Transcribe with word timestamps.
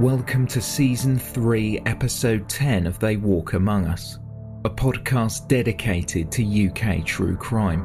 Welcome 0.00 0.46
to 0.46 0.62
Season 0.62 1.18
3, 1.18 1.82
Episode 1.84 2.48
10 2.48 2.86
of 2.86 2.98
They 3.00 3.18
Walk 3.18 3.52
Among 3.52 3.84
Us, 3.84 4.18
a 4.64 4.70
podcast 4.70 5.46
dedicated 5.46 6.32
to 6.32 6.68
UK 6.68 7.04
true 7.04 7.36
crime. 7.36 7.82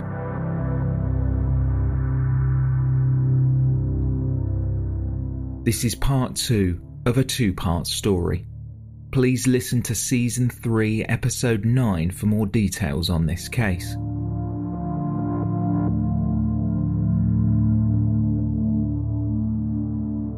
This 5.65 5.83
is 5.83 5.93
part 5.93 6.37
2 6.37 6.79
of 7.05 7.17
a 7.17 7.23
two 7.25 7.53
part 7.53 7.85
story. 7.85 8.45
Please 9.11 9.45
listen 9.45 9.81
to 9.81 9.93
Season 9.93 10.49
3, 10.49 11.03
Episode 11.03 11.65
9 11.65 12.11
for 12.11 12.27
more 12.27 12.45
details 12.45 13.09
on 13.09 13.25
this 13.25 13.49
case. 13.49 13.97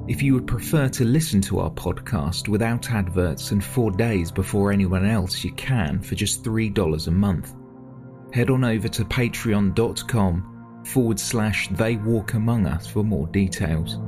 If 0.07 0.21
you 0.21 0.33
would 0.35 0.47
prefer 0.47 0.87
to 0.87 1.03
listen 1.03 1.41
to 1.41 1.59
our 1.59 1.69
podcast 1.69 2.47
without 2.47 2.91
adverts 2.91 3.51
and 3.51 3.61
four 3.61 3.91
days 3.91 4.31
before 4.31 4.71
anyone 4.71 5.05
else, 5.05 5.43
you 5.43 5.51
can 5.53 6.01
for 6.01 6.15
just 6.15 6.45
$3 6.45 7.07
a 7.07 7.11
month. 7.11 7.53
Head 8.33 8.49
on 8.49 8.63
over 8.63 8.87
to 8.87 9.03
patreon.com 9.03 10.83
forward 10.85 11.19
slash 11.19 11.67
they 11.71 11.97
walk 11.97 12.35
among 12.35 12.67
us 12.67 12.87
for 12.87 13.03
more 13.03 13.27
details. 13.27 13.99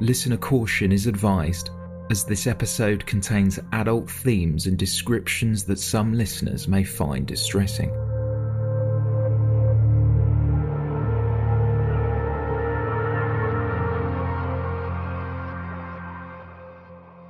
Listener 0.00 0.36
caution 0.36 0.92
is 0.92 1.08
advised, 1.08 1.70
as 2.08 2.24
this 2.24 2.46
episode 2.46 3.04
contains 3.04 3.58
adult 3.72 4.08
themes 4.08 4.66
and 4.66 4.78
descriptions 4.78 5.64
that 5.64 5.80
some 5.80 6.12
listeners 6.12 6.68
may 6.68 6.84
find 6.84 7.26
distressing. 7.26 7.90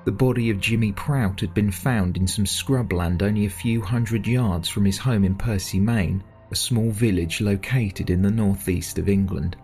The 0.05 0.13
body 0.13 0.51
of 0.51 0.59
Jimmy 0.59 0.91
Prout 0.91 1.39
had 1.41 1.55
been 1.55 1.71
found 1.71 2.17
in 2.17 2.27
some 2.27 2.45
scrubland 2.45 3.23
only 3.23 3.47
a 3.47 3.51
few 3.51 3.81
hundred 3.81 4.27
yards 4.27 4.69
from 4.69 4.85
his 4.85 4.99
home 4.99 5.23
in 5.23 5.37
Percy 5.37 5.79
Main, 5.79 6.25
a 6.51 6.57
small 6.57 6.91
village 6.91 7.41
located 7.41 8.11
in 8.11 8.21
the 8.21 8.31
northeast 8.31 8.99
of 8.99 9.09
England. 9.09 9.57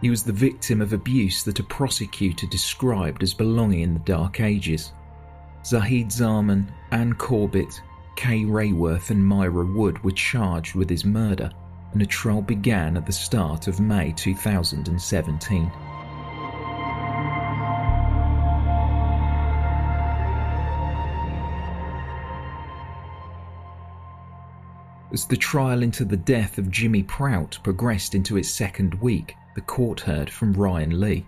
He 0.00 0.08
was 0.08 0.22
the 0.22 0.32
victim 0.32 0.80
of 0.80 0.94
abuse 0.94 1.44
that 1.44 1.60
a 1.60 1.64
prosecutor 1.64 2.46
described 2.46 3.22
as 3.22 3.34
belonging 3.34 3.80
in 3.80 3.94
the 3.94 4.00
Dark 4.00 4.40
Ages. 4.40 4.92
Zahid 5.64 6.10
Zaman, 6.10 6.72
Ann 6.90 7.12
Corbett, 7.12 7.82
Kay 8.16 8.44
Rayworth, 8.44 9.10
and 9.10 9.24
Myra 9.24 9.66
Wood 9.66 10.02
were 10.02 10.10
charged 10.10 10.74
with 10.74 10.88
his 10.88 11.04
murder, 11.04 11.50
and 11.92 12.00
a 12.00 12.06
trial 12.06 12.40
began 12.40 12.96
at 12.96 13.04
the 13.04 13.12
start 13.12 13.68
of 13.68 13.80
May 13.80 14.12
2017. 14.12 15.70
As 25.14 25.26
the 25.26 25.36
trial 25.36 25.84
into 25.84 26.04
the 26.04 26.16
death 26.16 26.58
of 26.58 26.72
Jimmy 26.72 27.04
Prout 27.04 27.56
progressed 27.62 28.16
into 28.16 28.36
its 28.36 28.50
second 28.50 28.94
week, 28.94 29.36
the 29.54 29.60
court 29.60 30.00
heard 30.00 30.28
from 30.28 30.52
Ryan 30.52 30.98
Lee. 30.98 31.24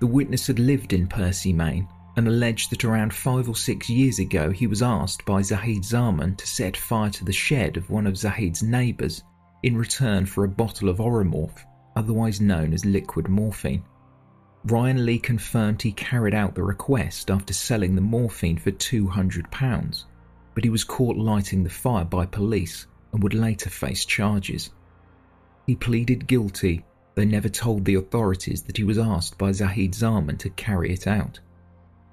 The 0.00 0.08
witness 0.08 0.48
had 0.48 0.58
lived 0.58 0.92
in 0.92 1.06
Percy 1.06 1.52
Main, 1.52 1.86
and 2.16 2.26
alleged 2.26 2.72
that 2.72 2.84
around 2.84 3.14
five 3.14 3.48
or 3.48 3.54
six 3.54 3.88
years 3.88 4.18
ago 4.18 4.50
he 4.50 4.66
was 4.66 4.82
asked 4.82 5.24
by 5.24 5.40
Zahid 5.40 5.84
Zaman 5.84 6.34
to 6.34 6.48
set 6.48 6.76
fire 6.76 7.10
to 7.10 7.24
the 7.24 7.32
shed 7.32 7.76
of 7.76 7.90
one 7.90 8.08
of 8.08 8.16
Zahid's 8.16 8.64
neighbours 8.64 9.22
in 9.62 9.76
return 9.76 10.26
for 10.26 10.42
a 10.42 10.48
bottle 10.48 10.88
of 10.88 10.98
Oromorph, 10.98 11.64
otherwise 11.94 12.40
known 12.40 12.72
as 12.72 12.84
liquid 12.84 13.28
morphine. 13.28 13.84
Ryan 14.64 15.06
Lee 15.06 15.20
confirmed 15.20 15.80
he 15.80 15.92
carried 15.92 16.34
out 16.34 16.56
the 16.56 16.64
request 16.64 17.30
after 17.30 17.52
selling 17.52 17.94
the 17.94 18.00
morphine 18.00 18.58
for 18.58 18.72
£200 18.72 19.48
but 20.54 20.64
he 20.64 20.70
was 20.70 20.84
caught 20.84 21.16
lighting 21.16 21.62
the 21.62 21.70
fire 21.70 22.04
by 22.04 22.26
police 22.26 22.86
and 23.12 23.22
would 23.22 23.34
later 23.34 23.70
face 23.70 24.04
charges. 24.04 24.70
He 25.66 25.76
pleaded 25.76 26.26
guilty, 26.26 26.84
though 27.14 27.24
never 27.24 27.48
told 27.48 27.84
the 27.84 27.94
authorities 27.96 28.62
that 28.62 28.76
he 28.76 28.84
was 28.84 28.98
asked 28.98 29.38
by 29.38 29.52
Zahid 29.52 29.94
Zaman 29.94 30.36
to 30.38 30.50
carry 30.50 30.92
it 30.92 31.06
out. 31.06 31.40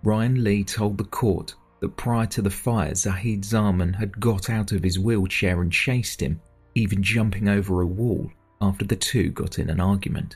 Ryan 0.04 0.44
Lee 0.44 0.64
told 0.64 0.98
the 0.98 1.04
court 1.04 1.56
that 1.80 1.98
prior 1.98 2.26
to 2.28 2.42
the 2.42 2.50
fire, 2.50 2.94
Zahid 2.94 3.46
Zaman 3.46 3.94
had 3.94 4.20
got 4.20 4.50
out 4.50 4.72
of 4.72 4.84
his 4.84 5.00
wheelchair 5.00 5.62
and 5.62 5.72
chased 5.72 6.22
him, 6.22 6.40
even 6.76 7.04
jumping 7.04 7.48
over 7.48 7.82
a 7.82 7.86
wall 7.86 8.32
after 8.62 8.86
the 8.86 8.96
two 8.96 9.30
got 9.30 9.60
in 9.60 9.70
an 9.70 9.80
argument. 9.80 10.36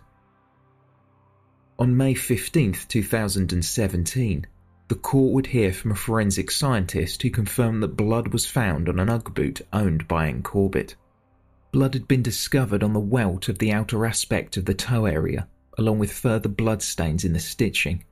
On 1.80 1.98
May 1.98 2.14
15, 2.14 2.74
2017, 2.88 4.46
the 4.92 4.98
court 4.98 5.32
would 5.32 5.48
hear 5.48 5.72
from 5.72 5.94
a 5.94 5.96
forensic 5.96 6.52
scientist 6.52 7.24
who 7.24 7.30
confirmed 7.30 7.82
that 7.82 7.96
blood 7.96 8.34
was 8.34 8.46
found 8.46 8.90
on 8.90 9.00
an 9.00 9.08
Ugg 9.08 9.34
boot 9.34 9.62
owned 9.72 10.06
by 10.06 10.28
Ann 10.28 10.44
Corbett. 10.44 10.98
Blood 11.72 11.94
had 11.94 12.10
been 12.10 12.22
discovered 12.22 12.84
on 12.84 12.92
the 12.92 13.00
welt 13.00 13.48
of 13.48 13.60
the 13.60 13.72
outer 13.72 14.06
aspect 14.06 14.58
of 14.58 14.66
the 14.66 14.74
toe 14.74 15.06
area, 15.06 15.48
along 15.78 16.00
with 16.00 16.12
further 16.12 16.50
blood 16.50 16.82
stains 16.82 17.24
in 17.24 17.32
the 17.32 17.40
stitching. 17.40 18.04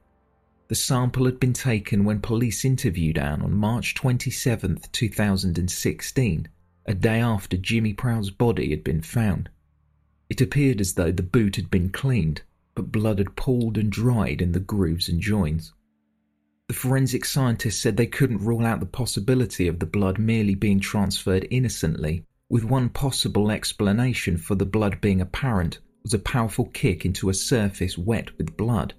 The 0.69 0.75
sample 0.75 1.25
had 1.25 1.37
been 1.37 1.51
taken 1.51 2.05
when 2.05 2.21
police 2.21 2.63
interviewed 2.63 3.17
Ann 3.17 3.41
on 3.41 3.55
March 3.55 3.93
27, 3.95 4.79
2016, 4.93 6.47
a 6.85 6.93
day 6.93 7.19
after 7.19 7.57
Jimmy 7.57 7.91
Prout's 7.91 8.29
body 8.29 8.69
had 8.69 8.85
been 8.85 9.01
found. 9.01 9.49
It 10.29 10.39
appeared 10.39 10.79
as 10.79 10.93
though 10.93 11.11
the 11.11 11.23
boot 11.23 11.57
had 11.57 11.69
been 11.69 11.89
cleaned, 11.89 12.43
but 12.73 12.89
blood 12.89 13.17
had 13.17 13.35
pooled 13.35 13.77
and 13.77 13.91
dried 13.91 14.41
in 14.41 14.53
the 14.53 14.61
grooves 14.61 15.09
and 15.09 15.19
joins. 15.19 15.73
The 16.69 16.75
forensic 16.75 17.25
scientists 17.25 17.79
said 17.81 17.97
they 17.97 18.05
couldn't 18.05 18.45
rule 18.45 18.63
out 18.63 18.79
the 18.79 18.85
possibility 18.85 19.67
of 19.67 19.79
the 19.79 19.87
blood 19.87 20.19
merely 20.19 20.53
being 20.53 20.79
transferred 20.79 21.47
innocently, 21.49 22.25
with 22.47 22.63
one 22.63 22.89
possible 22.89 23.49
explanation 23.49 24.37
for 24.37 24.53
the 24.53 24.67
blood 24.67 25.01
being 25.01 25.19
apparent 25.19 25.79
was 26.03 26.13
a 26.13 26.19
powerful 26.19 26.65
kick 26.65 27.05
into 27.05 27.27
a 27.29 27.33
surface 27.33 27.97
wet 27.97 28.37
with 28.37 28.55
blood. 28.55 28.93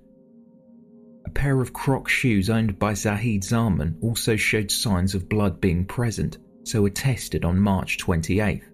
a 1.25 1.31
pair 1.31 1.61
of 1.61 1.73
Croc 1.73 2.09
shoes 2.09 2.51
owned 2.51 2.77
by 2.81 2.93
Zahid 2.93 3.45
Zaman 3.45 3.97
also 4.01 4.35
showed 4.35 4.73
signs 4.73 5.15
of 5.15 5.29
blood 5.29 5.61
being 5.61 5.85
present, 5.85 6.39
so 6.65 6.83
were 6.83 6.91
tested 6.91 7.45
on 7.45 7.57
March 7.57 7.99
28th. 7.99 8.65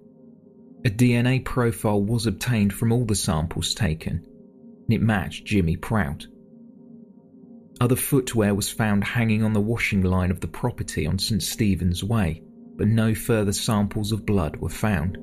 A 0.86 0.90
DNA 0.90 1.44
profile 1.44 2.02
was 2.02 2.26
obtained 2.26 2.72
from 2.72 2.92
all 2.92 3.04
the 3.04 3.14
samples 3.14 3.74
taken, 3.74 4.24
and 4.86 4.94
it 4.94 5.02
matched 5.02 5.44
Jimmy 5.44 5.76
Prout. 5.76 6.26
Other 7.80 7.96
footwear 7.96 8.54
was 8.54 8.70
found 8.70 9.04
hanging 9.04 9.42
on 9.42 9.52
the 9.52 9.60
washing 9.60 10.02
line 10.02 10.30
of 10.30 10.40
the 10.40 10.48
property 10.48 11.06
on 11.06 11.18
St. 11.18 11.42
Stephen's 11.42 12.02
Way, 12.02 12.42
but 12.76 12.88
no 12.88 13.14
further 13.14 13.52
samples 13.52 14.12
of 14.12 14.24
blood 14.24 14.56
were 14.56 14.70
found. 14.70 15.18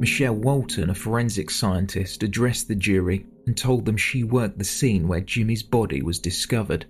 Michelle 0.00 0.36
Walton, 0.36 0.88
a 0.88 0.94
forensic 0.94 1.50
scientist, 1.50 2.22
addressed 2.22 2.68
the 2.68 2.74
jury 2.74 3.26
and 3.46 3.54
told 3.54 3.84
them 3.84 3.98
she 3.98 4.24
worked 4.24 4.58
the 4.58 4.64
scene 4.64 5.06
where 5.06 5.20
Jimmy's 5.20 5.62
body 5.62 6.00
was 6.00 6.18
discovered. 6.18 6.86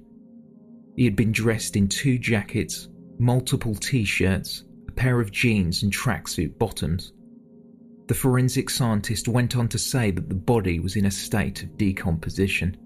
He 0.97 1.05
had 1.07 1.17
been 1.17 1.33
dressed 1.33 1.75
in 1.75 1.89
two 1.89 2.19
jackets, 2.19 2.89
multiple 3.19 3.75
t 3.75 4.05
shirts, 4.05 4.63
a 4.87 4.93
pair 4.93 5.21
of 5.21 5.33
jeans, 5.33 5.83
and 5.83 5.93
tracksuit 5.93 6.57
bottoms. 6.57 7.13
The 8.11 8.17
forensic 8.17 8.71
scientist 8.71 9.29
went 9.29 9.57
on 9.57 9.69
to 9.69 9.79
say 9.79 10.11
that 10.11 10.29
the 10.29 10.35
body 10.35 10.81
was 10.81 10.97
in 10.97 11.07
a 11.07 11.13
state 11.13 11.63
of 11.63 11.79
decomposition. 11.79 12.77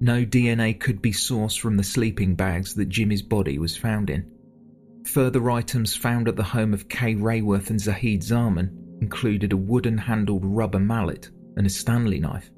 No 0.00 0.26
DNA 0.26 0.78
could 0.78 1.00
be 1.00 1.12
sourced 1.12 1.58
from 1.58 1.78
the 1.78 1.82
sleeping 1.82 2.34
bags 2.34 2.74
that 2.74 2.90
Jimmy's 2.90 3.22
body 3.22 3.58
was 3.58 3.74
found 3.74 4.10
in. 4.10 4.30
Further 5.06 5.50
items 5.50 5.96
found 5.96 6.28
at 6.28 6.36
the 6.36 6.42
home 6.42 6.74
of 6.74 6.90
Kay 6.90 7.14
Rayworth 7.14 7.70
and 7.70 7.80
Zahid 7.80 8.22
Zaman 8.22 8.98
included 9.00 9.54
a 9.54 9.56
wooden 9.56 9.96
handled 9.96 10.44
rubber 10.44 10.78
mallet 10.78 11.30
and 11.56 11.66
a 11.66 11.70
Stanley 11.70 12.20
knife, 12.20 12.50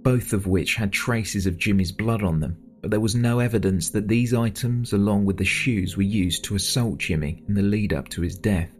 both 0.00 0.32
of 0.32 0.46
which 0.46 0.76
had 0.76 0.90
traces 0.90 1.44
of 1.44 1.58
Jimmy's 1.58 1.92
blood 1.92 2.22
on 2.22 2.40
them, 2.40 2.56
but 2.80 2.90
there 2.90 2.98
was 2.98 3.14
no 3.14 3.40
evidence 3.40 3.90
that 3.90 4.08
these 4.08 4.32
items, 4.32 4.94
along 4.94 5.26
with 5.26 5.36
the 5.36 5.44
shoes, 5.44 5.98
were 5.98 6.02
used 6.02 6.44
to 6.44 6.54
assault 6.54 6.96
Jimmy 6.96 7.44
in 7.46 7.52
the 7.52 7.60
lead 7.60 7.92
up 7.92 8.08
to 8.08 8.22
his 8.22 8.38
death. 8.38 8.70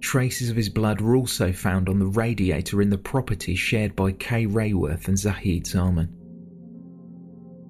Traces 0.00 0.48
of 0.48 0.56
his 0.56 0.68
blood 0.68 1.00
were 1.00 1.16
also 1.16 1.52
found 1.52 1.88
on 1.88 1.98
the 1.98 2.06
radiator 2.06 2.80
in 2.80 2.90
the 2.90 2.98
property 2.98 3.54
shared 3.54 3.96
by 3.96 4.12
Kay 4.12 4.46
Rayworth 4.46 5.08
and 5.08 5.18
Zahid 5.18 5.66
Zaman. 5.66 6.08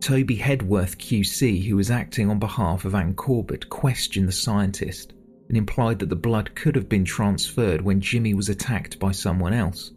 Toby 0.01 0.37
Hedworth 0.37 0.99
QC, 0.99 1.67
who 1.67 1.77
was 1.77 1.91
acting 1.91 2.31
on 2.31 2.39
behalf 2.39 2.85
of 2.85 2.95
Ann 2.95 3.15
Corbett, 3.15 3.69
questioned 3.69 4.29
the 4.29 4.33
scientist 4.33 5.13
and 5.49 5.57
implied 5.57 5.99
that 5.99 6.09
the 6.09 6.17
blood 6.17 6.55
could 6.55 6.77
have 6.77 6.89
been 6.89 7.05
transferred 7.05 7.81
when 7.81 8.01
Jimmy 8.01 8.35
was 8.35 8.49
attacked 8.49 8.99
by 8.99 9.11
someone 9.11 9.53
else. 9.53 9.93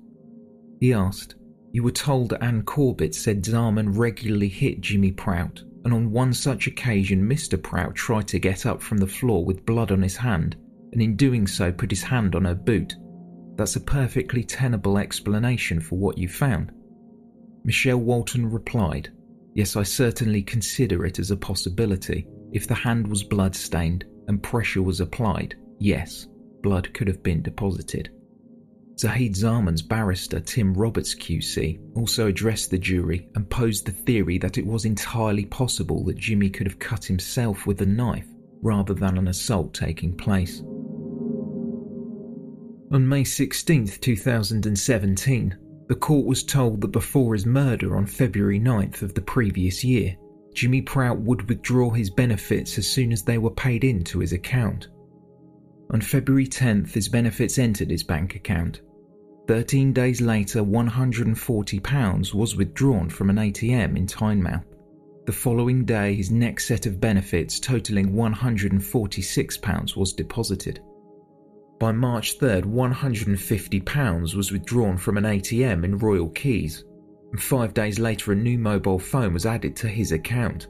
He 0.79 0.93
asked, 0.93 1.35
You 1.71 1.83
were 1.83 1.91
told 1.91 2.33
Ann 2.33 2.63
Corbett 2.63 3.13
said 3.13 3.45
Zaman 3.45 3.93
regularly 3.93 4.47
hit 4.47 4.81
Jimmy 4.81 5.11
Prout, 5.11 5.61
and 5.83 5.93
on 5.93 6.11
one 6.11 6.33
such 6.33 6.67
occasion 6.67 7.29
Mr. 7.29 7.61
Prout 7.61 7.93
tried 7.95 8.27
to 8.29 8.39
get 8.39 8.65
up 8.65 8.81
from 8.81 8.97
the 8.97 9.07
floor 9.07 9.45
with 9.45 9.65
blood 9.65 9.91
on 9.91 10.01
his 10.01 10.15
hand, 10.15 10.55
and 10.91 11.01
in 11.01 11.15
doing 11.15 11.47
so 11.47 11.71
put 11.71 11.91
his 11.91 12.03
hand 12.03 12.35
on 12.35 12.45
her 12.45 12.55
boot. 12.55 12.95
That's 13.55 13.75
a 13.75 13.81
perfectly 13.81 14.43
tenable 14.43 14.97
explanation 14.97 15.79
for 15.79 15.97
what 15.97 16.17
you 16.17 16.27
found. 16.27 16.71
Michelle 17.63 17.99
Walton 17.99 18.49
replied, 18.49 19.09
Yes, 19.53 19.75
I 19.75 19.83
certainly 19.83 20.41
consider 20.41 21.05
it 21.05 21.19
as 21.19 21.31
a 21.31 21.37
possibility. 21.37 22.27
If 22.51 22.67
the 22.67 22.73
hand 22.73 23.07
was 23.07 23.23
blood 23.23 23.55
stained, 23.55 24.05
and 24.27 24.41
pressure 24.41 24.81
was 24.81 25.01
applied, 25.01 25.55
yes, 25.79 26.27
blood 26.63 26.93
could 26.93 27.07
have 27.07 27.21
been 27.21 27.41
deposited. 27.41 28.09
Zahid 28.97 29.35
Zaman's 29.35 29.81
barrister 29.81 30.39
Tim 30.39 30.73
Roberts 30.73 31.15
QC 31.15 31.79
also 31.95 32.27
addressed 32.27 32.69
the 32.69 32.77
jury 32.77 33.27
and 33.35 33.49
posed 33.49 33.85
the 33.85 33.91
theory 33.91 34.37
that 34.37 34.57
it 34.57 34.65
was 34.65 34.85
entirely 34.85 35.45
possible 35.45 36.03
that 36.05 36.17
Jimmy 36.17 36.49
could 36.49 36.67
have 36.67 36.79
cut 36.79 37.03
himself 37.03 37.65
with 37.65 37.81
a 37.81 37.85
knife 37.85 38.27
rather 38.61 38.93
than 38.93 39.17
an 39.17 39.27
assault 39.27 39.73
taking 39.73 40.15
place. 40.15 40.61
On 42.91 43.07
May 43.07 43.23
16, 43.23 43.87
2017, 43.87 45.57
the 45.87 45.95
court 45.95 46.25
was 46.25 46.43
told 46.43 46.81
that 46.81 46.89
before 46.89 47.33
his 47.33 47.45
murder 47.45 47.95
on 47.95 48.05
February 48.05 48.59
9th 48.59 49.01
of 49.01 49.13
the 49.13 49.21
previous 49.21 49.81
year, 49.81 50.17
Jimmy 50.53 50.81
Prout 50.81 51.17
would 51.21 51.47
withdraw 51.47 51.89
his 51.89 52.09
benefits 52.09 52.77
as 52.77 52.85
soon 52.85 53.13
as 53.13 53.23
they 53.23 53.37
were 53.37 53.51
paid 53.51 53.85
into 53.85 54.19
his 54.19 54.33
account. 54.33 54.89
On 55.91 56.01
February 56.01 56.45
10th, 56.45 56.91
his 56.91 57.07
benefits 57.07 57.57
entered 57.57 57.89
his 57.89 58.03
bank 58.03 58.35
account. 58.35 58.81
13 59.47 59.93
days 59.93 60.19
later, 60.19 60.61
£140 60.61 62.33
was 62.33 62.57
withdrawn 62.57 63.07
from 63.07 63.29
an 63.29 63.37
ATM 63.37 63.95
in 63.95 64.05
Tynemouth. 64.05 64.65
The 65.27 65.31
following 65.31 65.85
day, 65.85 66.13
his 66.15 66.29
next 66.29 66.65
set 66.65 66.85
of 66.85 66.99
benefits, 66.99 67.57
totalling 67.57 68.11
£146, 68.11 69.95
was 69.95 70.11
deposited. 70.11 70.81
By 71.81 71.91
March 71.91 72.37
3rd, 72.37 72.65
£150 72.65 74.35
was 74.35 74.51
withdrawn 74.51 74.97
from 74.97 75.17
an 75.17 75.23
ATM 75.23 75.83
in 75.83 75.97
Royal 75.97 76.29
Quays, 76.29 76.83
and 77.31 77.41
five 77.41 77.73
days 77.73 77.97
later, 77.97 78.31
a 78.31 78.35
new 78.35 78.59
mobile 78.59 78.99
phone 78.99 79.33
was 79.33 79.47
added 79.47 79.75
to 79.77 79.87
his 79.87 80.11
account. 80.11 80.67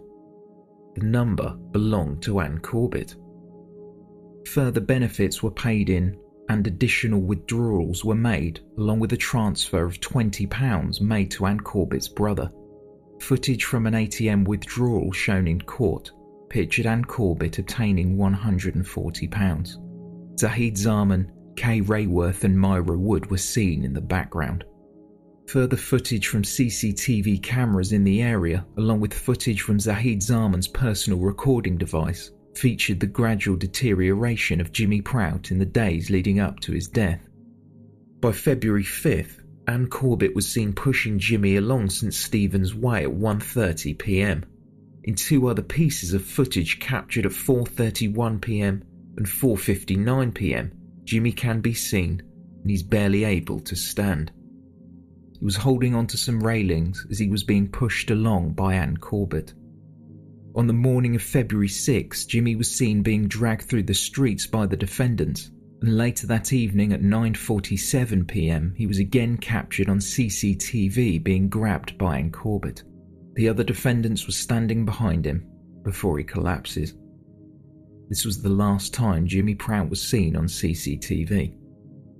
The 0.96 1.04
number 1.04 1.58
belonged 1.72 2.22
to 2.24 2.40
Ann 2.40 2.60
Corbett. 2.60 3.18
Further 4.54 4.80
benefits 4.80 5.44
were 5.44 5.52
paid 5.52 5.90
in, 5.90 6.18
and 6.48 6.66
additional 6.66 7.20
withdrawals 7.20 8.06
were 8.06 8.16
made, 8.16 8.62
along 8.78 9.02
with 9.02 9.12
a 9.12 9.18
transfer 9.18 9.84
of 9.84 10.00
£20 10.00 11.02
made 11.02 11.30
to 11.32 11.46
Ann 11.46 11.60
Corbett's 11.60 12.08
brother. 12.08 12.50
Footage 13.20 13.66
from 13.66 13.86
an 13.86 13.96
ATM 13.96 14.48
withdrawal 14.48 15.12
shown 15.12 15.46
in 15.50 15.60
court 15.60 16.10
pictured 16.50 16.86
Ann 16.86 17.04
Corbett 17.04 17.60
obtaining 17.60 18.18
£140. 18.18 19.81
Zahid 20.42 20.76
Zaman, 20.76 21.32
Kay 21.56 21.82
Rayworth, 21.82 22.44
and 22.44 22.60
Myra 22.60 22.98
Wood 22.98 23.30
were 23.30 23.38
seen 23.38 23.86
in 23.86 23.94
the 23.94 24.02
background. 24.02 24.64
Further 25.46 25.78
footage 25.78 26.26
from 26.26 26.42
CCTV 26.42 27.44
cameras 27.44 27.92
in 27.92 28.04
the 28.04 28.24
area, 28.24 28.66
along 28.76 29.02
with 29.02 29.14
footage 29.14 29.62
from 29.62 29.80
Zahid 29.80 30.24
Zaman's 30.24 30.68
personal 30.68 31.20
recording 31.20 31.78
device, 31.78 32.32
featured 32.56 33.00
the 33.00 33.06
gradual 33.06 33.56
deterioration 33.56 34.60
of 34.60 34.72
Jimmy 34.72 35.00
Prout 35.00 35.52
in 35.52 35.60
the 35.60 35.66
days 35.66 36.10
leading 36.10 36.40
up 36.40 36.60
to 36.62 36.72
his 36.72 36.88
death. 36.88 37.22
By 38.20 38.32
February 38.32 38.84
5th, 38.84 39.44
Ann 39.68 39.90
Corbett 39.90 40.34
was 40.34 40.48
seen 40.48 40.74
pushing 40.74 41.20
Jimmy 41.20 41.58
along 41.58 41.92
St 41.92 42.16
Stephen's 42.16 42.74
Way 42.74 43.04
at 43.04 43.12
1:30 43.12 43.96
p.m. 44.00 44.46
In 45.04 45.14
two 45.14 45.46
other 45.46 45.62
pieces 45.62 46.16
of 46.16 46.26
footage 46.26 46.80
captured 46.80 47.28
at 47.28 47.32
4:31 47.32 48.42
p.m. 48.42 48.84
and 49.22 49.28
4:59 49.28 50.34
p.m., 50.34 50.72
Jimmy 51.04 51.32
can 51.32 51.62
be 51.62 51.76
seen 51.76 52.24
and 52.64 52.72
he's 52.72 52.82
barely 52.82 53.24
able 53.24 53.60
to 53.60 53.76
stand. 53.76 54.32
He 55.38 55.46
was 55.46 55.56
holding 55.56 55.94
onto 55.94 56.18
some 56.18 56.44
railings 56.44 57.06
as 57.12 57.20
he 57.20 57.30
was 57.30 57.44
being 57.44 57.68
pushed 57.68 58.10
along 58.10 58.54
by 58.54 58.74
Ann 58.74 58.98
Corbett. 58.98 59.54
On 60.56 60.66
the 60.66 60.74
morning 60.74 61.14
of 61.14 61.22
February 61.22 61.68
6, 61.68 62.26
Jimmy 62.26 62.56
was 62.56 62.76
seen 62.76 63.04
being 63.04 63.28
dragged 63.28 63.62
through 63.62 63.84
the 63.84 63.94
streets 63.94 64.48
by 64.48 64.66
the 64.66 64.76
defendants, 64.76 65.52
and 65.84 65.96
later 65.96 66.26
that 66.26 66.52
evening 66.52 66.92
at 66.92 67.04
9:47 67.04 68.28
p.m., 68.28 68.74
he 68.76 68.88
was 68.88 68.98
again 68.98 69.38
captured 69.38 69.88
on 69.88 70.00
CCTV 70.00 71.24
being 71.24 71.48
grabbed 71.48 71.96
by 72.00 72.18
Ann 72.18 72.32
Corbett. 72.32 72.82
The 73.36 73.50
other 73.50 73.64
defendants 73.64 74.26
were 74.26 74.34
standing 74.34 74.84
behind 74.84 75.28
him 75.28 75.46
before 75.84 76.18
he 76.18 76.24
collapses. 76.24 76.96
This 78.12 78.26
was 78.26 78.42
the 78.42 78.50
last 78.50 78.94
time 78.94 79.26
Jimmy 79.26 79.56
Prout 79.56 79.90
was 79.90 80.02
seen 80.02 80.36
on 80.36 80.48
CCTV. 80.48 81.56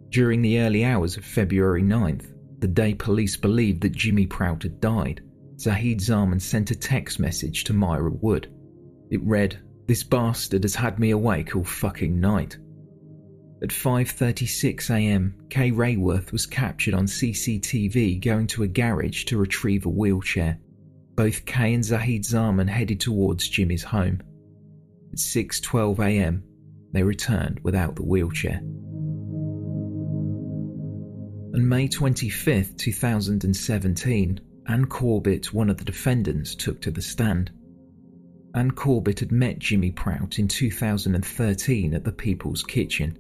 During 0.08 0.42
the 0.42 0.60
early 0.60 0.86
hours 0.86 1.18
of 1.18 1.26
February 1.26 1.84
9th, 1.84 2.32
the 2.60 2.70
day 2.70 2.94
police 2.94 3.36
believed 3.36 3.82
that 3.82 3.92
Jimmy 3.92 4.26
Prout 4.26 4.64
had 4.64 4.80
died, 4.80 5.22
Zahid 5.60 6.00
Zaman 6.00 6.40
sent 6.40 6.72
a 6.72 6.76
text 6.76 7.20
message 7.20 7.66
to 7.66 7.74
Myra 7.74 8.10
Wood. 8.10 8.48
It 9.10 9.22
read, 9.24 9.60
This 9.86 10.02
bastard 10.02 10.64
has 10.64 10.76
had 10.76 10.98
me 10.98 11.10
awake 11.10 11.58
all 11.58 11.66
fucking 11.66 12.18
night. 12.18 12.58
At 13.62 13.72
5.36am, 13.72 15.50
Kay 15.50 15.72
Rayworth 15.72 16.32
was 16.32 16.46
captured 16.46 16.94
on 16.94 17.06
CCTV 17.06 18.24
going 18.24 18.48
to 18.48 18.64
a 18.64 18.68
garage 18.70 19.26
to 19.26 19.38
retrieve 19.38 19.86
a 19.86 19.90
wheelchair. 19.90 20.58
Both 21.18 21.44
Kay 21.44 21.74
and 21.74 21.84
Zahid 21.84 22.24
Zaman 22.24 22.70
headed 22.70 23.02
towards 23.02 23.50
Jimmy's 23.50 23.84
home. 23.84 24.22
At 25.12 25.18
6.12am, 25.18 26.42
they 26.94 27.04
returned 27.04 27.60
without 27.64 27.96
the 27.96 28.04
wheelchair. 28.04 28.62
On 31.54 31.68
May 31.68 31.90
25, 31.90 32.78
2017, 32.78 34.40
Ann 34.68 34.86
Corbett, 34.86 35.54
one 35.54 35.70
of 35.70 35.76
the 35.78 35.84
defendants, 35.84 36.56
took 36.56 36.80
to 36.82 36.92
the 36.92 37.02
stand. 37.02 37.52
Ann 38.56 38.72
Corbett 38.72 39.20
had 39.20 39.34
met 39.34 39.60
Jimmy 39.60 39.92
Prout 39.92 40.40
in 40.40 40.48
2013 40.48 41.94
at 41.94 42.06
the 42.06 42.12
People's 42.14 42.64
Kitchen. 42.64 43.18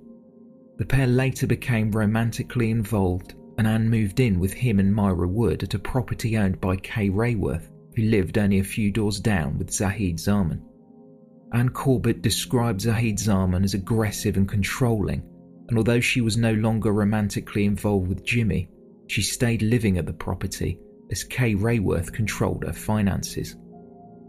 The 0.77 0.85
pair 0.85 1.07
later 1.07 1.45
became 1.45 1.91
romantically 1.91 2.71
involved, 2.71 3.33
and 3.57 3.67
Ann 3.67 3.89
moved 3.89 4.21
in 4.21 4.39
with 4.39 4.53
him 4.53 4.79
and 4.79 4.95
Myra 4.95 5.27
Wood 5.27 5.63
at 5.63 5.73
a 5.73 5.79
property 5.79 6.37
owned 6.37 6.61
by 6.61 6.77
Kay 6.77 7.09
Rayworth, 7.09 7.69
who 7.97 8.03
lived 8.03 8.37
only 8.37 8.59
a 8.59 8.63
few 8.63 8.91
doors 8.91 9.19
down 9.19 9.57
with 9.57 9.71
Zahid 9.71 10.21
Zaman. 10.21 10.63
Ann 11.53 11.69
Corbett 11.69 12.21
described 12.21 12.81
Zahid 12.81 13.19
Zaman 13.19 13.65
as 13.65 13.73
aggressive 13.73 14.37
and 14.37 14.47
controlling, 14.47 15.21
and 15.67 15.77
although 15.77 15.99
she 15.99 16.21
was 16.21 16.37
no 16.37 16.53
longer 16.53 16.93
romantically 16.93 17.65
involved 17.65 18.07
with 18.07 18.23
Jimmy, 18.23 18.69
she 19.07 19.21
stayed 19.21 19.61
living 19.61 19.97
at 19.97 20.05
the 20.05 20.13
property 20.13 20.79
as 21.11 21.25
Kay 21.25 21.55
Rayworth 21.55 22.13
controlled 22.13 22.63
her 22.63 22.71
finances. 22.71 23.57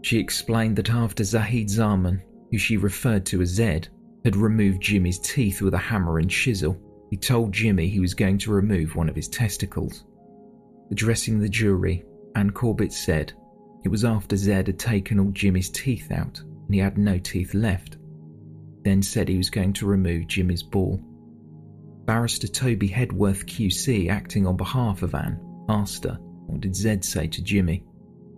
She 0.01 0.19
explained 0.19 0.75
that 0.75 0.89
after 0.89 1.23
Zahid 1.23 1.69
Zaman, 1.69 2.21
who 2.51 2.57
she 2.57 2.75
referred 2.75 3.25
to 3.27 3.41
as 3.41 3.49
Zed, 3.49 3.87
had 4.25 4.35
removed 4.35 4.81
Jimmy's 4.81 5.19
teeth 5.19 5.61
with 5.61 5.73
a 5.73 5.77
hammer 5.77 6.19
and 6.19 6.29
chisel, 6.29 6.77
he 7.09 7.15
told 7.15 7.53
Jimmy 7.53 7.87
he 7.87 8.01
was 8.01 8.13
going 8.13 8.37
to 8.39 8.51
remove 8.51 8.97
one 8.97 9.07
of 9.07 9.15
his 9.15 9.29
testicles. 9.29 10.03
Addressing 10.91 11.39
the 11.39 11.47
jury, 11.47 12.03
Ann 12.35 12.49
Corbett 12.51 12.91
said 12.91 13.31
it 13.85 13.89
was 13.89 14.03
after 14.03 14.35
Zed 14.35 14.67
had 14.67 14.79
taken 14.79 15.19
all 15.19 15.31
Jimmy's 15.31 15.69
teeth 15.69 16.11
out 16.11 16.41
and 16.65 16.73
he 16.73 16.79
had 16.79 16.97
no 16.97 17.17
teeth 17.17 17.53
left, 17.53 17.97
then 18.83 19.01
said 19.01 19.27
he 19.27 19.37
was 19.37 19.49
going 19.49 19.73
to 19.73 19.85
remove 19.85 20.27
Jimmy's 20.27 20.63
ball. 20.63 21.01
Barrister 22.05 22.47
Toby 22.47 22.87
Hedworth 22.87 23.45
QC, 23.45 24.09
acting 24.09 24.45
on 24.45 24.57
behalf 24.57 25.03
of 25.03 25.15
Ann, 25.15 25.39
asked 25.69 26.03
her, 26.03 26.17
What 26.47 26.61
did 26.61 26.75
Zed 26.75 27.05
say 27.05 27.27
to 27.27 27.41
Jimmy? 27.41 27.83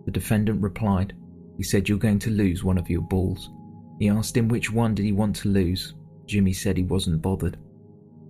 The 0.04 0.12
defendant 0.12 0.62
replied, 0.62 1.14
He 1.56 1.64
said 1.64 1.88
you're 1.88 1.98
going 1.98 2.20
to 2.20 2.30
lose 2.30 2.62
one 2.62 2.78
of 2.78 2.88
your 2.88 3.02
balls. 3.02 3.50
He 3.98 4.08
asked 4.08 4.36
him 4.36 4.48
which 4.48 4.70
one 4.72 4.94
did 4.94 5.04
he 5.04 5.12
want 5.12 5.36
to 5.36 5.48
lose. 5.48 5.94
Jimmy 6.26 6.52
said 6.52 6.76
he 6.76 6.84
wasn't 6.84 7.22
bothered. 7.22 7.56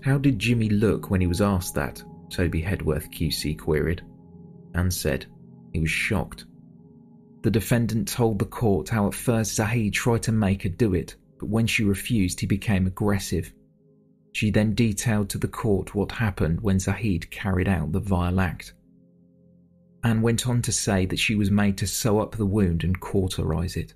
How 0.03 0.19
did 0.19 0.39
Jimmy 0.39 0.69
look 0.69 1.11
when 1.11 1.21
he 1.21 1.27
was 1.27 1.41
asked 1.41 1.75
that? 1.75 2.03
Toby 2.31 2.63
Hedworth 2.63 3.11
QC 3.11 3.59
queried. 3.59 4.03
Ann 4.75 4.91
said, 4.91 5.27
He 5.73 5.81
was 5.81 5.91
shocked. 5.91 6.47
The 7.47 7.53
defendant 7.53 8.09
told 8.09 8.41
the 8.41 8.45
court 8.45 8.89
how 8.89 9.07
at 9.07 9.15
first 9.15 9.55
Zahid 9.55 9.93
tried 9.93 10.25
to 10.25 10.33
make 10.33 10.65
her 10.65 10.69
do 10.69 10.95
it, 10.95 11.15
but 11.39 11.49
when 11.49 11.69
she 11.69 11.85
refused, 11.85 12.41
he 12.41 12.47
became 12.49 12.89
aggressive. 12.89 13.53
She 14.33 14.51
then 14.51 14.75
detailed 14.75 15.31
to 15.31 15.39
the 15.39 15.47
court 15.47 15.95
what 15.95 16.11
happened 16.11 16.61
when 16.61 16.81
Zahid 16.81 17.31
carried 17.31 17.69
out 17.69 17.93
the 17.93 18.01
vile 18.01 18.41
act. 18.41 18.75
Ann 20.03 20.23
went 20.23 20.49
on 20.49 20.61
to 20.63 20.73
say 20.73 21.07
that 21.07 21.21
she 21.21 21.37
was 21.37 21.53
made 21.53 21.79
to 21.79 21.87
sew 21.87 22.19
up 22.19 22.35
the 22.35 22.45
wound 22.45 22.83
and 22.83 22.99
cauterize 22.99 23.77
it. 23.77 23.95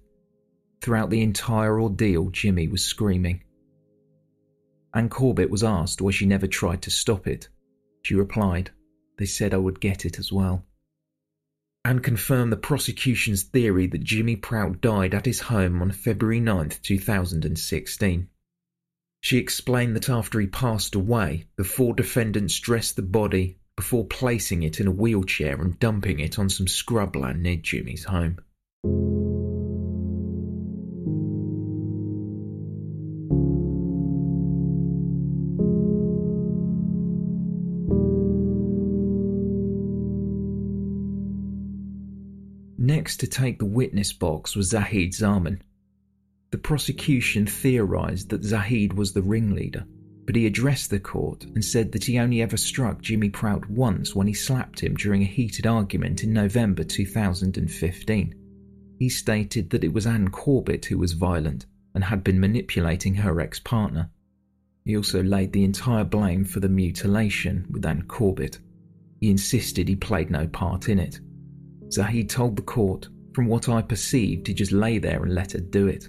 Throughout 0.80 1.11
the 1.11 1.23
entire 1.23 1.80
ordeal, 1.80 2.30
Jimmy 2.30 2.69
was 2.69 2.85
screaming. 2.85 3.42
Ann 4.95 5.09
Corbett 5.09 5.50
was 5.50 5.64
asked 5.64 6.00
why 6.00 6.12
she 6.12 6.25
never 6.25 6.47
tried 6.47 6.83
to 6.83 6.90
stop 6.92 7.26
it. 7.26 7.49
She 8.04 8.14
replied, 8.14 8.71
They 9.19 9.26
said 9.26 9.52
I 9.52 9.57
would 9.57 9.80
get 9.80 10.04
it 10.04 10.21
as 10.21 10.30
well. 10.30 10.64
Ann 11.84 12.00
confirmed 12.00 12.52
the 12.52 12.58
prosecution's 12.58 13.42
theory 13.42 13.87
that 13.87 14.04
Jimmy 14.04 14.37
Prout 14.37 14.80
died 14.80 15.14
at 15.14 15.25
his 15.25 15.40
home 15.40 15.80
on 15.80 15.90
February 15.92 16.40
9, 16.40 16.70
2016. 16.82 18.28
She 19.22 19.38
explained 19.38 19.96
that 19.96 20.10
after 20.10 20.40
he 20.40 20.46
passed 20.46 20.94
away, 20.94 21.46
the 21.56 21.64
four 21.64 21.94
defendants 21.94 22.58
dressed 22.58 22.96
the 22.96 23.02
body 23.02 23.58
before 23.76 24.06
placing 24.06 24.62
it 24.62 24.78
in 24.78 24.87
a 24.87 24.92
wheelchair 24.92 25.60
and 25.60 25.78
dumping 25.78 26.20
it 26.20 26.38
on 26.38 26.50
some 26.50 26.66
scrubland 26.66 27.40
near 27.40 27.56
Jimmy's 27.56 28.04
home. 28.04 28.38
Next 43.00 43.21
to 43.21 43.26
take 43.26 43.59
the 43.59 43.64
witness 43.64 44.12
box 44.12 44.54
was 44.54 44.69
Zahid 44.69 45.14
Zaman, 45.14 45.62
the 46.50 46.59
prosecution 46.59 47.47
theorized 47.47 48.28
that 48.28 48.45
Zahid 48.45 48.92
was 48.92 49.14
the 49.14 49.23
ringleader, 49.23 49.87
but 50.26 50.37
he 50.37 50.45
addressed 50.45 50.90
the 50.90 51.00
court 51.00 51.45
and 51.45 51.64
said 51.64 51.92
that 51.92 52.04
he 52.04 52.19
only 52.19 52.42
ever 52.42 52.59
struck 52.59 53.00
Jimmy 53.00 53.30
Prout 53.30 53.71
once 53.71 54.14
when 54.14 54.26
he 54.26 54.35
slapped 54.35 54.80
him 54.80 54.97
during 54.97 55.23
a 55.23 55.25
heated 55.25 55.66
argument 55.66 56.23
in 56.23 56.35
November 56.35 56.85
2015. 56.85 58.35
He 58.99 59.09
stated 59.09 59.71
that 59.71 59.83
it 59.83 59.95
was 59.95 60.07
Ann 60.07 60.28
Corbett 60.28 60.85
who 60.85 60.99
was 60.99 61.14
violent 61.14 61.64
and 61.95 62.04
had 62.04 62.23
been 62.23 62.38
manipulating 62.38 63.14
her 63.14 63.40
ex 63.40 63.59
partner. 63.59 64.11
He 64.85 64.95
also 64.95 65.23
laid 65.23 65.54
the 65.54 65.64
entire 65.64 66.04
blame 66.04 66.45
for 66.45 66.61
the 66.61 66.69
mutilation 66.69 67.64
with 67.71 67.87
Ann 67.87 68.02
Corbett. 68.02 68.59
He 69.21 69.30
insisted 69.30 69.88
he 69.88 69.97
played 69.97 70.30
no 70.30 70.47
part 70.47 70.90
in 70.90 70.99
it. 70.99 71.19
Zahid 71.92 72.30
told 72.30 72.56
the 72.56 72.62
court, 72.62 73.09
from 73.35 73.47
what 73.47 73.68
I 73.68 73.82
perceived, 73.82 74.47
he 74.47 74.54
just 74.54 74.73
lay 74.73 74.99
there 74.99 75.23
and 75.23 75.35
let 75.35 75.52
her 75.52 75.61
do 75.61 75.87
it. 75.87 76.09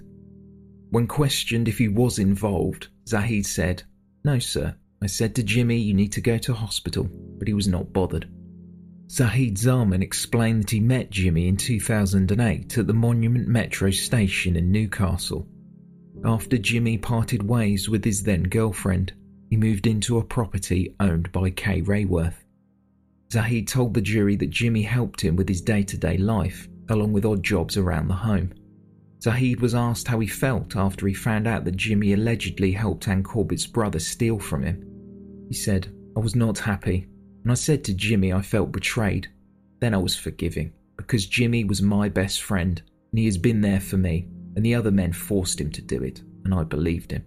When 0.90 1.06
questioned 1.06 1.68
if 1.68 1.78
he 1.78 1.88
was 1.88 2.18
involved, 2.18 2.88
Zahid 3.08 3.46
said, 3.46 3.82
No, 4.24 4.38
sir. 4.38 4.74
I 5.02 5.06
said 5.06 5.34
to 5.34 5.42
Jimmy, 5.42 5.78
You 5.78 5.94
need 5.94 6.12
to 6.12 6.20
go 6.20 6.38
to 6.38 6.54
hospital, 6.54 7.08
but 7.38 7.48
he 7.48 7.54
was 7.54 7.66
not 7.66 7.92
bothered. 7.92 8.28
Zahid 9.10 9.58
Zaman 9.58 10.02
explained 10.02 10.62
that 10.62 10.70
he 10.70 10.80
met 10.80 11.10
Jimmy 11.10 11.48
in 11.48 11.56
2008 11.56 12.78
at 12.78 12.86
the 12.86 12.94
Monument 12.94 13.48
Metro 13.48 13.90
station 13.90 14.56
in 14.56 14.70
Newcastle. 14.70 15.46
After 16.24 16.56
Jimmy 16.56 16.98
parted 16.98 17.42
ways 17.42 17.88
with 17.88 18.04
his 18.04 18.22
then 18.22 18.44
girlfriend, 18.44 19.12
he 19.50 19.56
moved 19.56 19.86
into 19.86 20.18
a 20.18 20.24
property 20.24 20.94
owned 21.00 21.30
by 21.32 21.50
Kay 21.50 21.82
Rayworth. 21.82 22.41
Zahid 23.32 23.66
told 23.66 23.94
the 23.94 24.02
jury 24.02 24.36
that 24.36 24.50
Jimmy 24.50 24.82
helped 24.82 25.22
him 25.22 25.36
with 25.36 25.48
his 25.48 25.62
day 25.62 25.82
to 25.84 25.96
day 25.96 26.18
life, 26.18 26.68
along 26.90 27.14
with 27.14 27.24
odd 27.24 27.42
jobs 27.42 27.78
around 27.78 28.08
the 28.08 28.14
home. 28.14 28.52
Zahid 29.22 29.62
was 29.62 29.74
asked 29.74 30.06
how 30.06 30.20
he 30.20 30.26
felt 30.26 30.76
after 30.76 31.06
he 31.06 31.14
found 31.14 31.46
out 31.46 31.64
that 31.64 31.76
Jimmy 31.76 32.12
allegedly 32.12 32.72
helped 32.72 33.08
Ann 33.08 33.22
Corbett's 33.22 33.66
brother 33.66 34.00
steal 34.00 34.38
from 34.38 34.64
him. 34.64 34.84
He 35.48 35.54
said, 35.54 35.90
I 36.14 36.20
was 36.20 36.36
not 36.36 36.58
happy, 36.58 37.06
and 37.42 37.50
I 37.50 37.54
said 37.54 37.84
to 37.84 37.94
Jimmy 37.94 38.34
I 38.34 38.42
felt 38.42 38.70
betrayed. 38.70 39.28
Then 39.80 39.94
I 39.94 39.98
was 39.98 40.14
forgiving, 40.14 40.74
because 40.98 41.24
Jimmy 41.24 41.64
was 41.64 41.80
my 41.80 42.10
best 42.10 42.42
friend, 42.42 42.82
and 43.12 43.18
he 43.18 43.24
has 43.24 43.38
been 43.38 43.62
there 43.62 43.80
for 43.80 43.96
me, 43.96 44.28
and 44.56 44.64
the 44.64 44.74
other 44.74 44.90
men 44.90 45.14
forced 45.14 45.58
him 45.58 45.70
to 45.70 45.80
do 45.80 46.02
it, 46.02 46.20
and 46.44 46.52
I 46.52 46.64
believed 46.64 47.12
him. 47.12 47.24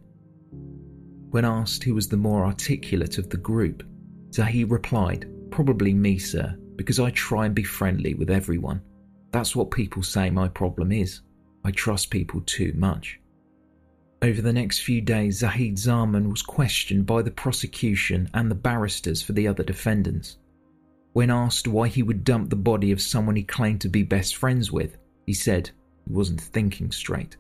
When 1.31 1.45
asked 1.45 1.83
who 1.83 1.95
was 1.95 2.09
the 2.09 2.17
more 2.17 2.45
articulate 2.45 3.17
of 3.17 3.31
the 3.31 3.37
group, 3.37 3.81
Zahid 4.31 4.69
replied, 4.69 5.31
Probably 5.49 5.93
me, 5.93 6.17
sir, 6.17 6.57
because 6.75 6.99
I 6.99 7.11
try 7.11 7.45
and 7.45 7.55
be 7.55 7.63
friendly 7.63 8.13
with 8.13 8.29
everyone. 8.29 8.81
That's 9.31 9.55
what 9.55 9.71
people 9.71 10.03
say 10.03 10.29
my 10.29 10.47
problem 10.47 10.91
is. 10.91 11.21
I 11.63 11.71
trust 11.71 12.09
people 12.09 12.41
too 12.41 12.73
much. 12.75 13.19
Over 14.21 14.41
the 14.41 14.53
next 14.53 14.79
few 14.79 15.01
days, 15.01 15.39
Zahid 15.39 15.77
Zaman 15.77 16.29
was 16.29 16.41
questioned 16.41 17.05
by 17.05 17.21
the 17.21 17.31
prosecution 17.31 18.29
and 18.33 18.49
the 18.49 18.55
barristers 18.55 19.21
for 19.21 19.33
the 19.33 19.47
other 19.47 19.63
defendants. 19.63 20.37
When 21.13 21.29
asked 21.29 21.67
why 21.67 21.87
he 21.87 22.03
would 22.03 22.23
dump 22.23 22.49
the 22.49 22.55
body 22.55 22.91
of 22.91 23.01
someone 23.01 23.35
he 23.35 23.43
claimed 23.43 23.81
to 23.81 23.89
be 23.89 24.03
best 24.03 24.35
friends 24.35 24.71
with, 24.71 24.97
he 25.25 25.33
said 25.33 25.69
he 26.05 26.13
wasn't 26.13 26.41
thinking 26.41 26.91
straight. 26.91 27.37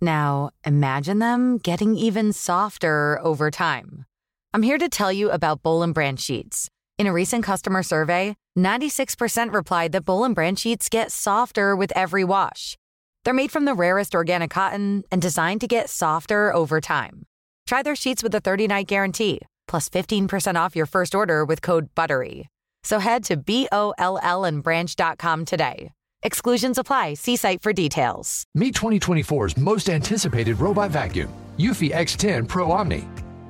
Now, 0.00 0.50
imagine 0.64 1.18
them 1.18 1.58
getting 1.58 1.96
even 1.96 2.32
softer 2.32 3.18
over 3.20 3.50
time. 3.50 4.04
I'm 4.52 4.62
here 4.62 4.78
to 4.78 4.88
tell 4.88 5.12
you 5.12 5.32
about 5.32 5.64
Boll 5.64 5.82
and 5.82 5.92
Branch 5.92 6.20
sheets. 6.20 6.70
In 6.96 7.08
a 7.08 7.12
recent 7.12 7.42
customer 7.42 7.82
survey, 7.82 8.36
96% 8.56 9.52
replied 9.52 9.90
that 9.92 10.04
Boll 10.04 10.22
and 10.24 10.34
Branch 10.34 10.56
sheets 10.58 10.88
get 10.88 11.10
softer 11.10 11.74
with 11.74 11.92
every 11.96 12.22
wash. 12.22 12.76
They're 13.24 13.34
made 13.34 13.50
from 13.50 13.64
the 13.64 13.74
rarest 13.74 14.14
organic 14.14 14.50
cotton 14.50 15.02
and 15.10 15.20
designed 15.20 15.60
to 15.62 15.66
get 15.66 15.90
softer 15.90 16.54
over 16.54 16.80
time. 16.80 17.26
Try 17.66 17.82
their 17.82 17.96
sheets 17.96 18.22
with 18.22 18.32
a 18.34 18.40
30-night 18.40 18.86
guarantee, 18.86 19.40
plus 19.66 19.88
15% 19.88 20.54
off 20.54 20.76
your 20.76 20.86
first 20.86 21.16
order 21.16 21.44
with 21.44 21.62
code 21.62 21.88
BUTTERY. 21.96 22.46
So 22.84 23.00
head 23.00 23.24
to 23.24 23.36
B-O-L-L 23.38 24.44
and 24.44 24.62
branch.com 24.62 25.46
today. 25.46 25.90
Exclusions 26.22 26.78
apply. 26.78 27.14
See 27.14 27.36
site 27.36 27.62
for 27.62 27.72
details. 27.72 28.44
Meet 28.54 28.74
2024's 28.74 29.56
most 29.56 29.90
anticipated 29.90 30.60
robot 30.60 30.90
vacuum, 30.90 31.32
Eufy 31.58 31.92
X10 31.92 32.46
Pro 32.46 32.70
Omni. 32.70 33.04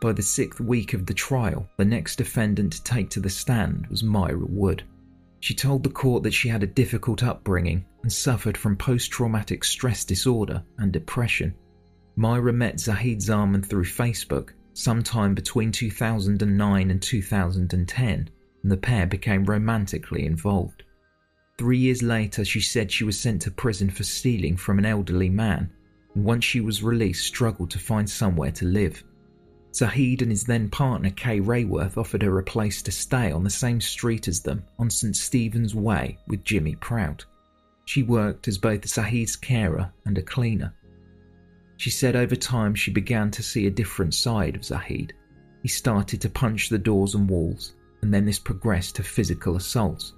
By 0.00 0.12
the 0.12 0.22
sixth 0.22 0.60
week 0.60 0.92
of 0.92 1.06
the 1.06 1.14
trial, 1.14 1.68
the 1.78 1.84
next 1.84 2.16
defendant 2.16 2.74
to 2.74 2.82
take 2.82 3.08
to 3.10 3.20
the 3.20 3.30
stand 3.30 3.86
was 3.86 4.02
Myra 4.02 4.44
Wood. 4.46 4.82
She 5.40 5.54
told 5.54 5.82
the 5.82 5.90
court 5.90 6.22
that 6.24 6.34
she 6.34 6.48
had 6.48 6.62
a 6.62 6.66
difficult 6.66 7.22
upbringing 7.22 7.84
and 8.02 8.12
suffered 8.12 8.56
from 8.56 8.76
post 8.76 9.10
traumatic 9.10 9.64
stress 9.64 10.04
disorder 10.04 10.62
and 10.78 10.92
depression. 10.92 11.54
Myra 12.16 12.52
met 12.52 12.80
Zahid 12.80 13.22
Zaman 13.22 13.62
through 13.62 13.84
Facebook 13.84 14.50
sometime 14.74 15.34
between 15.34 15.72
2009 15.72 16.90
and 16.90 17.02
2010, 17.02 18.30
and 18.62 18.72
the 18.72 18.76
pair 18.76 19.06
became 19.06 19.44
romantically 19.44 20.26
involved. 20.26 20.82
Three 21.58 21.78
years 21.78 22.02
later, 22.02 22.44
she 22.44 22.60
said 22.60 22.92
she 22.92 23.04
was 23.04 23.18
sent 23.18 23.42
to 23.42 23.50
prison 23.50 23.88
for 23.88 24.04
stealing 24.04 24.56
from 24.56 24.78
an 24.78 24.84
elderly 24.84 25.30
man, 25.30 25.70
and 26.14 26.24
once 26.24 26.44
she 26.44 26.60
was 26.60 26.82
released, 26.82 27.26
struggled 27.26 27.70
to 27.70 27.78
find 27.78 28.08
somewhere 28.08 28.50
to 28.52 28.66
live. 28.66 29.02
Zahid 29.76 30.22
and 30.22 30.30
his 30.30 30.44
then 30.44 30.70
partner 30.70 31.10
Kay 31.10 31.38
Rayworth 31.38 31.98
offered 31.98 32.22
her 32.22 32.38
a 32.38 32.42
place 32.42 32.80
to 32.80 32.90
stay 32.90 33.30
on 33.30 33.44
the 33.44 33.50
same 33.50 33.78
street 33.78 34.26
as 34.26 34.40
them 34.40 34.64
on 34.78 34.88
St. 34.88 35.14
Stephen's 35.14 35.74
Way 35.74 36.16
with 36.28 36.44
Jimmy 36.44 36.76
Prout. 36.76 37.26
She 37.84 38.02
worked 38.02 38.48
as 38.48 38.56
both 38.56 38.88
Zahid's 38.88 39.36
carer 39.36 39.92
and 40.06 40.16
a 40.16 40.22
cleaner. 40.22 40.72
She 41.76 41.90
said 41.90 42.16
over 42.16 42.34
time 42.34 42.74
she 42.74 42.90
began 42.90 43.30
to 43.32 43.42
see 43.42 43.66
a 43.66 43.70
different 43.70 44.14
side 44.14 44.56
of 44.56 44.64
Zahid. 44.64 45.12
He 45.62 45.68
started 45.68 46.22
to 46.22 46.30
punch 46.30 46.70
the 46.70 46.78
doors 46.78 47.14
and 47.14 47.28
walls, 47.28 47.74
and 48.00 48.14
then 48.14 48.24
this 48.24 48.38
progressed 48.38 48.96
to 48.96 49.02
physical 49.02 49.56
assaults. 49.56 50.14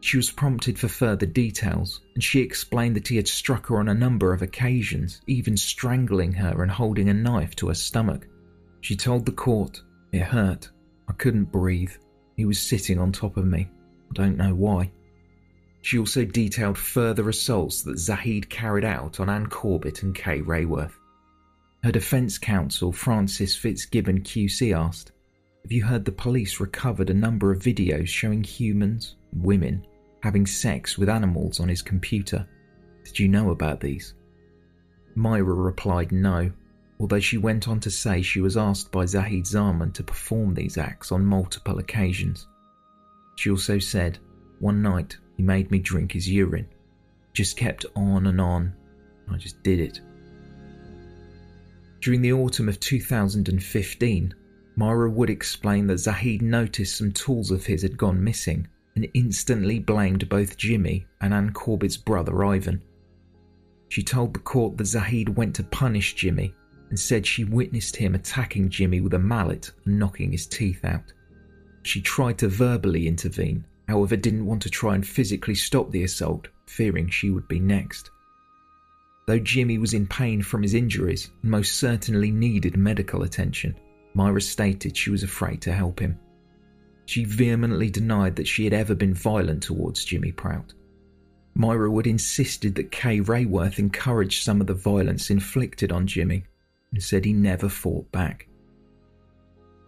She 0.00 0.16
was 0.16 0.30
prompted 0.30 0.78
for 0.78 0.88
further 0.88 1.26
details, 1.26 2.00
and 2.14 2.24
she 2.24 2.40
explained 2.40 2.96
that 2.96 3.08
he 3.08 3.16
had 3.16 3.28
struck 3.28 3.66
her 3.66 3.78
on 3.78 3.88
a 3.88 3.94
number 3.94 4.32
of 4.32 4.40
occasions, 4.40 5.20
even 5.26 5.58
strangling 5.58 6.32
her 6.32 6.62
and 6.62 6.72
holding 6.72 7.10
a 7.10 7.14
knife 7.14 7.54
to 7.56 7.68
her 7.68 7.74
stomach. 7.74 8.26
She 8.82 8.96
told 8.96 9.24
the 9.24 9.32
court, 9.32 9.80
It 10.12 10.22
hurt. 10.22 10.70
I 11.08 11.12
couldn't 11.14 11.52
breathe. 11.52 11.92
He 12.36 12.44
was 12.44 12.60
sitting 12.60 12.98
on 12.98 13.12
top 13.12 13.36
of 13.36 13.46
me. 13.46 13.70
I 14.10 14.12
don't 14.12 14.36
know 14.36 14.54
why. 14.54 14.90
She 15.82 15.98
also 15.98 16.24
detailed 16.24 16.76
further 16.76 17.28
assaults 17.28 17.82
that 17.82 17.98
Zahid 17.98 18.50
carried 18.50 18.84
out 18.84 19.20
on 19.20 19.30
Ann 19.30 19.46
Corbett 19.46 20.02
and 20.02 20.14
Kay 20.14 20.40
Rayworth. 20.40 20.94
Her 21.84 21.92
defence 21.92 22.38
counsel, 22.38 22.92
Francis 22.92 23.56
Fitzgibbon 23.56 24.22
QC, 24.22 24.76
asked, 24.76 25.12
Have 25.62 25.72
you 25.72 25.84
heard 25.84 26.04
the 26.04 26.12
police 26.12 26.60
recovered 26.60 27.10
a 27.10 27.14
number 27.14 27.52
of 27.52 27.62
videos 27.62 28.08
showing 28.08 28.42
humans, 28.42 29.16
women, 29.32 29.86
having 30.22 30.46
sex 30.46 30.98
with 30.98 31.08
animals 31.08 31.60
on 31.60 31.68
his 31.68 31.82
computer? 31.82 32.46
Did 33.04 33.18
you 33.18 33.28
know 33.28 33.50
about 33.50 33.80
these? 33.80 34.14
Myra 35.14 35.54
replied 35.54 36.10
no, 36.10 36.50
although 37.02 37.18
she 37.18 37.36
went 37.36 37.66
on 37.66 37.80
to 37.80 37.90
say 37.90 38.22
she 38.22 38.40
was 38.40 38.56
asked 38.56 38.92
by 38.92 39.04
Zahid 39.04 39.44
Zaman 39.44 39.90
to 39.90 40.04
perform 40.04 40.54
these 40.54 40.78
acts 40.78 41.10
on 41.10 41.26
multiple 41.26 41.80
occasions. 41.80 42.46
She 43.34 43.50
also 43.50 43.80
said, 43.80 44.20
One 44.60 44.82
night 44.82 45.16
he 45.36 45.42
made 45.42 45.68
me 45.72 45.80
drink 45.80 46.12
his 46.12 46.30
urine. 46.30 46.68
Just 47.32 47.56
kept 47.56 47.84
on 47.96 48.28
and 48.28 48.40
on. 48.40 48.72
I 49.28 49.36
just 49.36 49.60
did 49.64 49.80
it. 49.80 50.00
During 52.02 52.22
the 52.22 52.34
autumn 52.34 52.68
of 52.68 52.78
2015, 52.78 54.34
Myra 54.76 55.10
Wood 55.10 55.28
explained 55.28 55.90
that 55.90 55.98
Zahid 55.98 56.40
noticed 56.40 56.96
some 56.96 57.10
tools 57.10 57.50
of 57.50 57.66
his 57.66 57.82
had 57.82 57.98
gone 57.98 58.22
missing 58.22 58.68
and 58.94 59.08
instantly 59.14 59.80
blamed 59.80 60.28
both 60.28 60.56
Jimmy 60.56 61.04
and 61.20 61.34
Ann 61.34 61.52
Corbett's 61.52 61.96
brother 61.96 62.44
Ivan. 62.44 62.80
She 63.88 64.04
told 64.04 64.34
the 64.34 64.40
court 64.40 64.76
that 64.76 64.84
Zahid 64.84 65.28
went 65.30 65.56
to 65.56 65.64
punish 65.64 66.14
Jimmy 66.14 66.54
and 66.92 67.00
said 67.00 67.26
she 67.26 67.44
witnessed 67.44 67.96
him 67.96 68.14
attacking 68.14 68.68
Jimmy 68.68 69.00
with 69.00 69.14
a 69.14 69.18
mallet 69.18 69.72
and 69.86 69.98
knocking 69.98 70.30
his 70.30 70.46
teeth 70.46 70.84
out. 70.84 71.10
She 71.84 72.02
tried 72.02 72.36
to 72.36 72.48
verbally 72.48 73.08
intervene, 73.08 73.64
however, 73.88 74.14
didn't 74.14 74.44
want 74.44 74.60
to 74.60 74.68
try 74.68 74.94
and 74.94 75.06
physically 75.06 75.54
stop 75.54 75.90
the 75.90 76.04
assault, 76.04 76.48
fearing 76.66 77.08
she 77.08 77.30
would 77.30 77.48
be 77.48 77.58
next. 77.58 78.10
Though 79.26 79.38
Jimmy 79.38 79.78
was 79.78 79.94
in 79.94 80.06
pain 80.06 80.42
from 80.42 80.62
his 80.62 80.74
injuries 80.74 81.30
and 81.40 81.50
most 81.50 81.76
certainly 81.76 82.30
needed 82.30 82.76
medical 82.76 83.22
attention, 83.22 83.74
Myra 84.12 84.42
stated 84.42 84.94
she 84.94 85.08
was 85.08 85.22
afraid 85.22 85.62
to 85.62 85.72
help 85.72 85.98
him. 85.98 86.18
She 87.06 87.24
vehemently 87.24 87.88
denied 87.88 88.36
that 88.36 88.46
she 88.46 88.64
had 88.64 88.74
ever 88.74 88.94
been 88.94 89.14
violent 89.14 89.62
towards 89.62 90.04
Jimmy 90.04 90.32
Prout. 90.32 90.74
Myra 91.54 91.90
would 91.90 92.06
insisted 92.06 92.74
that 92.74 92.92
Kay 92.92 93.20
Rayworth 93.20 93.78
encouraged 93.78 94.42
some 94.42 94.60
of 94.60 94.66
the 94.66 94.74
violence 94.74 95.30
inflicted 95.30 95.90
on 95.90 96.06
Jimmy 96.06 96.44
and 96.92 97.02
said 97.02 97.24
he 97.24 97.32
never 97.32 97.68
fought 97.68 98.10
back. 98.12 98.48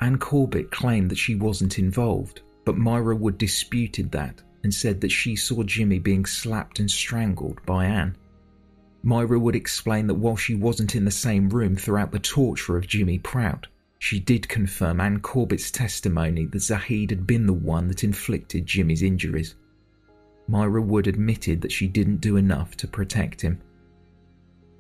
Ann 0.01 0.19
Corbett 0.19 0.71
claimed 0.71 1.11
that 1.11 1.19
she 1.19 1.35
wasn't 1.35 1.79
involved, 1.79 2.43
but 2.65 2.77
Myra 2.77 3.15
Wood 3.15 3.39
disputed 3.39 4.11
that 4.13 4.43
and 4.63 4.73
said 4.73 5.01
that 5.01 5.13
she 5.13 5.37
saw 5.37 5.63
Jimmy 5.63 5.99
being 5.99 6.25
slapped 6.25 6.81
and 6.81 6.91
strangled 6.91 7.65
by 7.67 7.85
Ann. 7.85 8.17
Myra 9.03 9.39
would 9.39 9.55
explain 9.55 10.07
that 10.07 10.15
while 10.15 10.37
she 10.37 10.55
wasn't 10.55 10.97
in 10.97 11.05
the 11.05 11.11
same 11.11 11.51
room 11.51 11.77
throughout 11.77 12.11
the 12.11 12.19
torture 12.19 12.77
of 12.77 12.87
Jimmy 12.87 13.19
Prout, 13.19 13.67
she 13.99 14.19
did 14.19 14.49
confirm 14.49 15.01
Ann 15.01 15.21
Corbett's 15.21 15.71
testimony 15.71 16.47
that 16.47 16.61
Zahid 16.61 17.11
had 17.11 17.27
been 17.27 17.47
the 17.47 17.53
one 17.53 17.89
that 17.89 18.05
inflicted 18.05 18.67
Jimmy's 18.67 19.03
injuries. 19.03 19.55
Myra 20.49 20.83
Wood 20.83 21.07
admitted 21.07 21.61
that 21.61 21.73
she 21.73 21.87
didn't 21.87 22.21
do 22.21 22.37
enough 22.37 22.77
to 22.79 22.89
protect 22.89 23.41
him. 23.41 23.61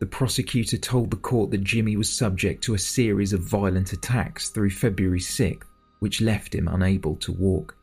The 0.00 0.06
prosecutor 0.06 0.76
told 0.76 1.10
the 1.10 1.16
court 1.16 1.50
that 1.52 1.64
Jimmy 1.64 1.96
was 1.96 2.10
subject 2.10 2.62
to 2.64 2.74
a 2.74 2.78
series 2.78 3.32
of 3.32 3.40
violent 3.40 3.92
attacks 3.92 4.50
through 4.50 4.70
February 4.70 5.20
6th, 5.20 5.64
which 6.00 6.20
left 6.20 6.54
him 6.54 6.68
unable 6.68 7.16
to 7.16 7.32
walk. 7.32 7.76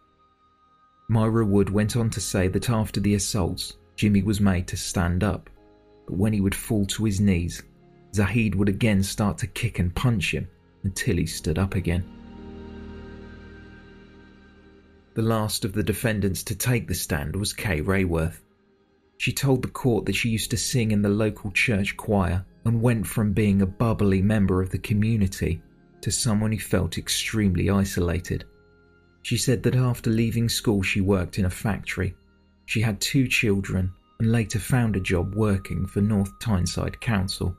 Myra 1.08 1.45
Wood 1.45 1.69
went 1.69 1.95
on 1.95 2.10
to 2.12 2.21
say 2.21 2.47
that 2.50 2.69
after 2.69 3.00
the 3.00 3.15
assaults, 3.15 3.78
Jimmy 3.95 4.24
was 4.24 4.39
made 4.41 4.67
to 4.67 4.78
stand 4.78 5.24
up, 5.24 5.50
but 6.06 6.17
when 6.17 6.34
he 6.34 6.41
would 6.41 6.56
fall 6.56 6.86
to 6.88 7.06
his 7.06 7.19
knees, 7.19 7.63
Zahid 8.13 8.56
would 8.56 8.69
again 8.69 9.04
start 9.04 9.38
to 9.39 9.47
kick 9.47 9.80
and 9.80 9.93
punch 9.95 10.34
him 10.34 10.47
until 10.84 11.17
he 11.17 11.26
stood 11.26 11.58
up 11.58 11.76
again. 11.76 12.04
The 15.13 15.21
last 15.21 15.65
of 15.65 15.74
the 15.74 15.84
defendants 15.84 16.43
to 16.43 16.56
take 16.56 16.88
the 16.88 16.95
stand 16.95 17.36
was 17.36 17.52
Kay 17.54 17.82
Rayworth. 17.82 18.39
She 19.21 19.31
told 19.31 19.62
the 19.62 19.67
court 19.67 20.07
that 20.07 20.15
she 20.15 20.29
used 20.29 20.49
to 20.49 20.57
sing 20.57 20.89
in 20.89 21.03
the 21.03 21.10
local 21.10 21.51
church 21.51 21.95
choir 21.95 22.43
and 22.65 22.81
went 22.81 23.05
from 23.05 23.34
being 23.34 23.62
a 23.62 23.67
bubbly 23.67 24.19
member 24.19 24.63
of 24.63 24.71
the 24.71 24.79
community 24.79 25.62
to 26.01 26.10
someone 26.10 26.51
who 26.51 26.57
felt 26.57 26.97
extremely 26.97 27.69
isolated. 27.69 28.45
She 29.21 29.38
said 29.38 29.62
that 29.62 29.75
after 29.75 30.10
leaving 30.10 30.49
school, 30.49 30.81
she 30.81 31.01
worked 31.01 31.38
in 31.38 31.45
a 31.45 31.51
factory. 31.51 32.15
She 32.65 32.81
had 32.81 32.99
two 32.99 33.27
children 33.27 33.91
and 34.19 34.31
later 34.31 34.57
found 34.57 34.95
a 34.95 34.99
job 34.99 35.36
working 35.36 35.86
for 35.86 36.01
North 36.01 36.31
Tyneside 36.39 36.99
Council. 36.99 37.55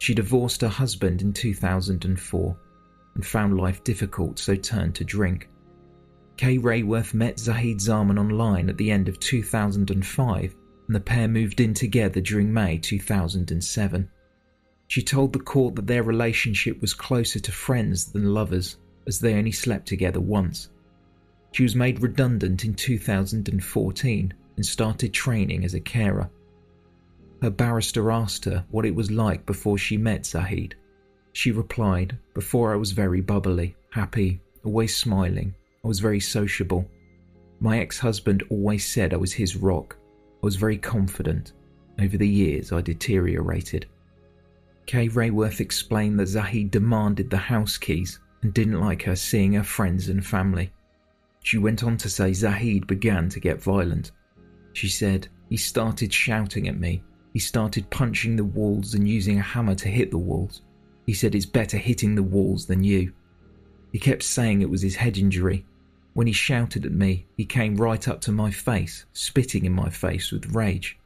She 0.00 0.14
divorced 0.14 0.62
her 0.62 0.68
husband 0.68 1.22
in 1.22 1.32
2004 1.32 2.56
and 3.14 3.24
found 3.24 3.56
life 3.56 3.84
difficult, 3.84 4.36
so 4.40 4.56
turned 4.56 4.96
to 4.96 5.04
drink. 5.04 5.48
Kay 6.36 6.58
Rayworth 6.58 7.14
met 7.14 7.38
Zahid 7.38 7.80
Zaman 7.80 8.18
online 8.18 8.68
at 8.68 8.76
the 8.76 8.90
end 8.90 9.08
of 9.08 9.20
2005 9.20 10.56
and 10.92 10.96
the 11.00 11.00
pair 11.00 11.26
moved 11.26 11.58
in 11.58 11.72
together 11.72 12.20
during 12.20 12.52
May 12.52 12.76
2007. 12.76 14.10
She 14.88 15.02
told 15.02 15.32
the 15.32 15.38
court 15.38 15.74
that 15.76 15.86
their 15.86 16.02
relationship 16.02 16.82
was 16.82 16.92
closer 16.92 17.40
to 17.40 17.50
friends 17.50 18.12
than 18.12 18.34
lovers, 18.34 18.76
as 19.06 19.18
they 19.18 19.32
only 19.32 19.52
slept 19.52 19.88
together 19.88 20.20
once. 20.20 20.68
She 21.52 21.62
was 21.62 21.74
made 21.74 22.02
redundant 22.02 22.66
in 22.66 22.74
2014 22.74 24.34
and 24.56 24.66
started 24.66 25.14
training 25.14 25.64
as 25.64 25.72
a 25.72 25.80
carer. 25.80 26.28
Her 27.40 27.48
barrister 27.48 28.10
asked 28.10 28.44
her 28.44 28.62
what 28.70 28.84
it 28.84 28.94
was 28.94 29.10
like 29.10 29.46
before 29.46 29.78
she 29.78 29.96
met 29.96 30.26
Zahid. 30.26 30.74
She 31.32 31.52
replied, 31.52 32.18
Before 32.34 32.74
I 32.74 32.76
was 32.76 32.92
very 32.92 33.22
bubbly, 33.22 33.76
happy, 33.88 34.42
always 34.62 34.94
smiling. 34.94 35.54
I 35.82 35.88
was 35.88 36.00
very 36.00 36.20
sociable. 36.20 36.86
My 37.60 37.78
ex 37.78 37.98
husband 37.98 38.42
always 38.50 38.84
said 38.84 39.14
I 39.14 39.16
was 39.16 39.32
his 39.32 39.56
rock. 39.56 39.96
I 40.42 40.46
was 40.46 40.56
very 40.56 40.78
confident. 40.78 41.52
Over 42.00 42.16
the 42.16 42.28
years, 42.28 42.72
I 42.72 42.80
deteriorated. 42.80 43.86
Kay 44.86 45.08
Rayworth 45.08 45.60
explained 45.60 46.18
that 46.18 46.26
Zahid 46.26 46.70
demanded 46.72 47.30
the 47.30 47.36
house 47.36 47.78
keys 47.78 48.18
and 48.42 48.52
didn't 48.52 48.80
like 48.80 49.02
her 49.02 49.14
seeing 49.14 49.52
her 49.52 49.62
friends 49.62 50.08
and 50.08 50.24
family. 50.24 50.72
She 51.44 51.58
went 51.58 51.84
on 51.84 51.96
to 51.98 52.10
say 52.10 52.32
Zahid 52.32 52.86
began 52.86 53.28
to 53.28 53.40
get 53.40 53.62
violent. 53.62 54.10
She 54.72 54.88
said, 54.88 55.28
He 55.48 55.56
started 55.56 56.12
shouting 56.12 56.66
at 56.66 56.78
me. 56.78 57.04
He 57.32 57.38
started 57.38 57.90
punching 57.90 58.36
the 58.36 58.44
walls 58.44 58.94
and 58.94 59.08
using 59.08 59.38
a 59.38 59.42
hammer 59.42 59.74
to 59.76 59.88
hit 59.88 60.10
the 60.10 60.18
walls. 60.18 60.62
He 61.06 61.14
said 61.14 61.34
it's 61.34 61.46
better 61.46 61.76
hitting 61.76 62.14
the 62.14 62.22
walls 62.22 62.66
than 62.66 62.82
you. 62.82 63.12
He 63.92 63.98
kept 63.98 64.22
saying 64.22 64.60
it 64.60 64.70
was 64.70 64.82
his 64.82 64.96
head 64.96 65.18
injury. 65.18 65.66
When 66.14 66.26
he 66.26 66.32
shouted 66.32 66.84
at 66.84 66.92
me, 66.92 67.26
he 67.36 67.44
came 67.44 67.76
right 67.76 68.06
up 68.06 68.20
to 68.22 68.32
my 68.32 68.50
face, 68.50 69.04
spitting 69.12 69.64
in 69.64 69.72
my 69.72 69.88
face 69.88 70.30
with 70.30 70.54
rage. 70.54 70.98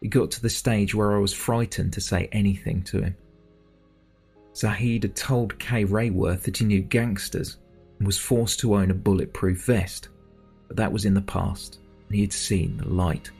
It 0.00 0.08
got 0.08 0.30
to 0.32 0.42
the 0.42 0.50
stage 0.50 0.94
where 0.94 1.16
I 1.16 1.18
was 1.18 1.32
frightened 1.32 1.92
to 1.94 2.00
say 2.00 2.28
anything 2.32 2.82
to 2.84 3.02
him. 3.02 3.16
Zahid 4.54 5.04
had 5.04 5.16
told 5.16 5.58
Kay 5.58 5.84
Rayworth 5.84 6.42
that 6.42 6.58
he 6.58 6.64
knew 6.64 6.82
gangsters 6.82 7.56
and 7.98 8.06
was 8.06 8.18
forced 8.18 8.60
to 8.60 8.74
own 8.74 8.90
a 8.90 8.94
bulletproof 8.94 9.64
vest, 9.64 10.08
but 10.68 10.76
that 10.76 10.92
was 10.92 11.04
in 11.04 11.14
the 11.14 11.22
past 11.22 11.78
and 12.08 12.16
he 12.16 12.20
had 12.20 12.32
seen 12.32 12.76
the 12.76 12.88
light. 12.88 13.30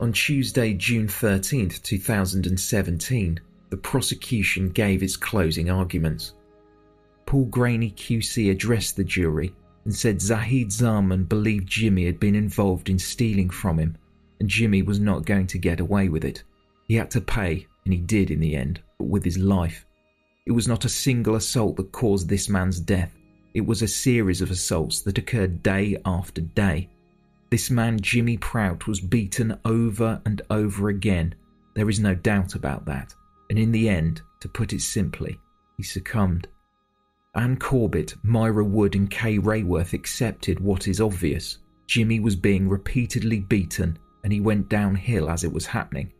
On 0.00 0.12
Tuesday, 0.12 0.74
June 0.74 1.06
13th, 1.06 1.82
2017, 1.82 3.40
the 3.70 3.76
prosecution 3.76 4.70
gave 4.70 5.02
its 5.02 5.16
closing 5.16 5.70
arguments. 5.70 6.32
Paul 7.34 7.46
Greaney 7.46 7.92
QC 7.92 8.52
addressed 8.52 8.94
the 8.94 9.02
jury 9.02 9.52
and 9.84 9.92
said 9.92 10.22
Zahid 10.22 10.70
Zaman 10.70 11.24
believed 11.24 11.66
Jimmy 11.66 12.06
had 12.06 12.20
been 12.20 12.36
involved 12.36 12.88
in 12.88 12.96
stealing 12.96 13.50
from 13.50 13.76
him, 13.76 13.96
and 14.38 14.48
Jimmy 14.48 14.82
was 14.82 15.00
not 15.00 15.26
going 15.26 15.48
to 15.48 15.58
get 15.58 15.80
away 15.80 16.08
with 16.08 16.24
it. 16.24 16.44
He 16.86 16.94
had 16.94 17.10
to 17.10 17.20
pay, 17.20 17.66
and 17.84 17.92
he 17.92 17.98
did 17.98 18.30
in 18.30 18.38
the 18.38 18.54
end, 18.54 18.80
but 18.98 19.08
with 19.08 19.24
his 19.24 19.36
life. 19.36 19.84
It 20.46 20.52
was 20.52 20.68
not 20.68 20.84
a 20.84 20.88
single 20.88 21.34
assault 21.34 21.74
that 21.78 21.90
caused 21.90 22.28
this 22.28 22.48
man's 22.48 22.78
death. 22.78 23.12
It 23.52 23.66
was 23.66 23.82
a 23.82 23.88
series 23.88 24.40
of 24.40 24.52
assaults 24.52 25.00
that 25.00 25.18
occurred 25.18 25.60
day 25.64 25.96
after 26.06 26.40
day. 26.40 26.88
This 27.50 27.68
man, 27.68 27.98
Jimmy 27.98 28.36
Prout, 28.36 28.86
was 28.86 29.00
beaten 29.00 29.58
over 29.64 30.22
and 30.24 30.40
over 30.50 30.88
again. 30.88 31.34
There 31.74 31.90
is 31.90 31.98
no 31.98 32.14
doubt 32.14 32.54
about 32.54 32.84
that. 32.84 33.12
And 33.50 33.58
in 33.58 33.72
the 33.72 33.88
end, 33.88 34.22
to 34.38 34.48
put 34.48 34.72
it 34.72 34.82
simply, 34.82 35.36
he 35.76 35.82
succumbed. 35.82 36.46
Ann 37.36 37.56
Corbett, 37.56 38.14
Myra 38.22 38.64
Wood, 38.64 38.94
and 38.94 39.10
Kay 39.10 39.38
Rayworth 39.38 39.92
accepted 39.92 40.60
what 40.60 40.86
is 40.86 41.00
obvious. 41.00 41.58
Jimmy 41.88 42.20
was 42.20 42.36
being 42.36 42.68
repeatedly 42.68 43.40
beaten, 43.40 43.98
and 44.22 44.32
he 44.32 44.40
went 44.40 44.68
downhill 44.68 45.28
as 45.28 45.42
it 45.42 45.52
was 45.52 45.66
happening. 45.66 46.12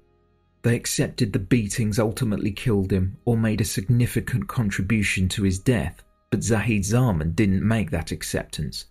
They 0.63 0.75
accepted 0.75 1.33
the 1.33 1.39
beatings 1.39 1.99
ultimately 1.99 2.51
killed 2.51 2.91
him 2.91 3.17
or 3.25 3.37
made 3.37 3.61
a 3.61 3.65
significant 3.65 4.49
contribution 4.49 5.29
to 5.29 5.43
his 5.43 5.59
death, 5.59 6.03
but 6.31 6.43
Zahid 6.43 6.85
Zaman 6.85 7.33
didn't 7.33 7.63
make 7.63 7.91
that 7.91 8.11
acceptance. 8.11 8.87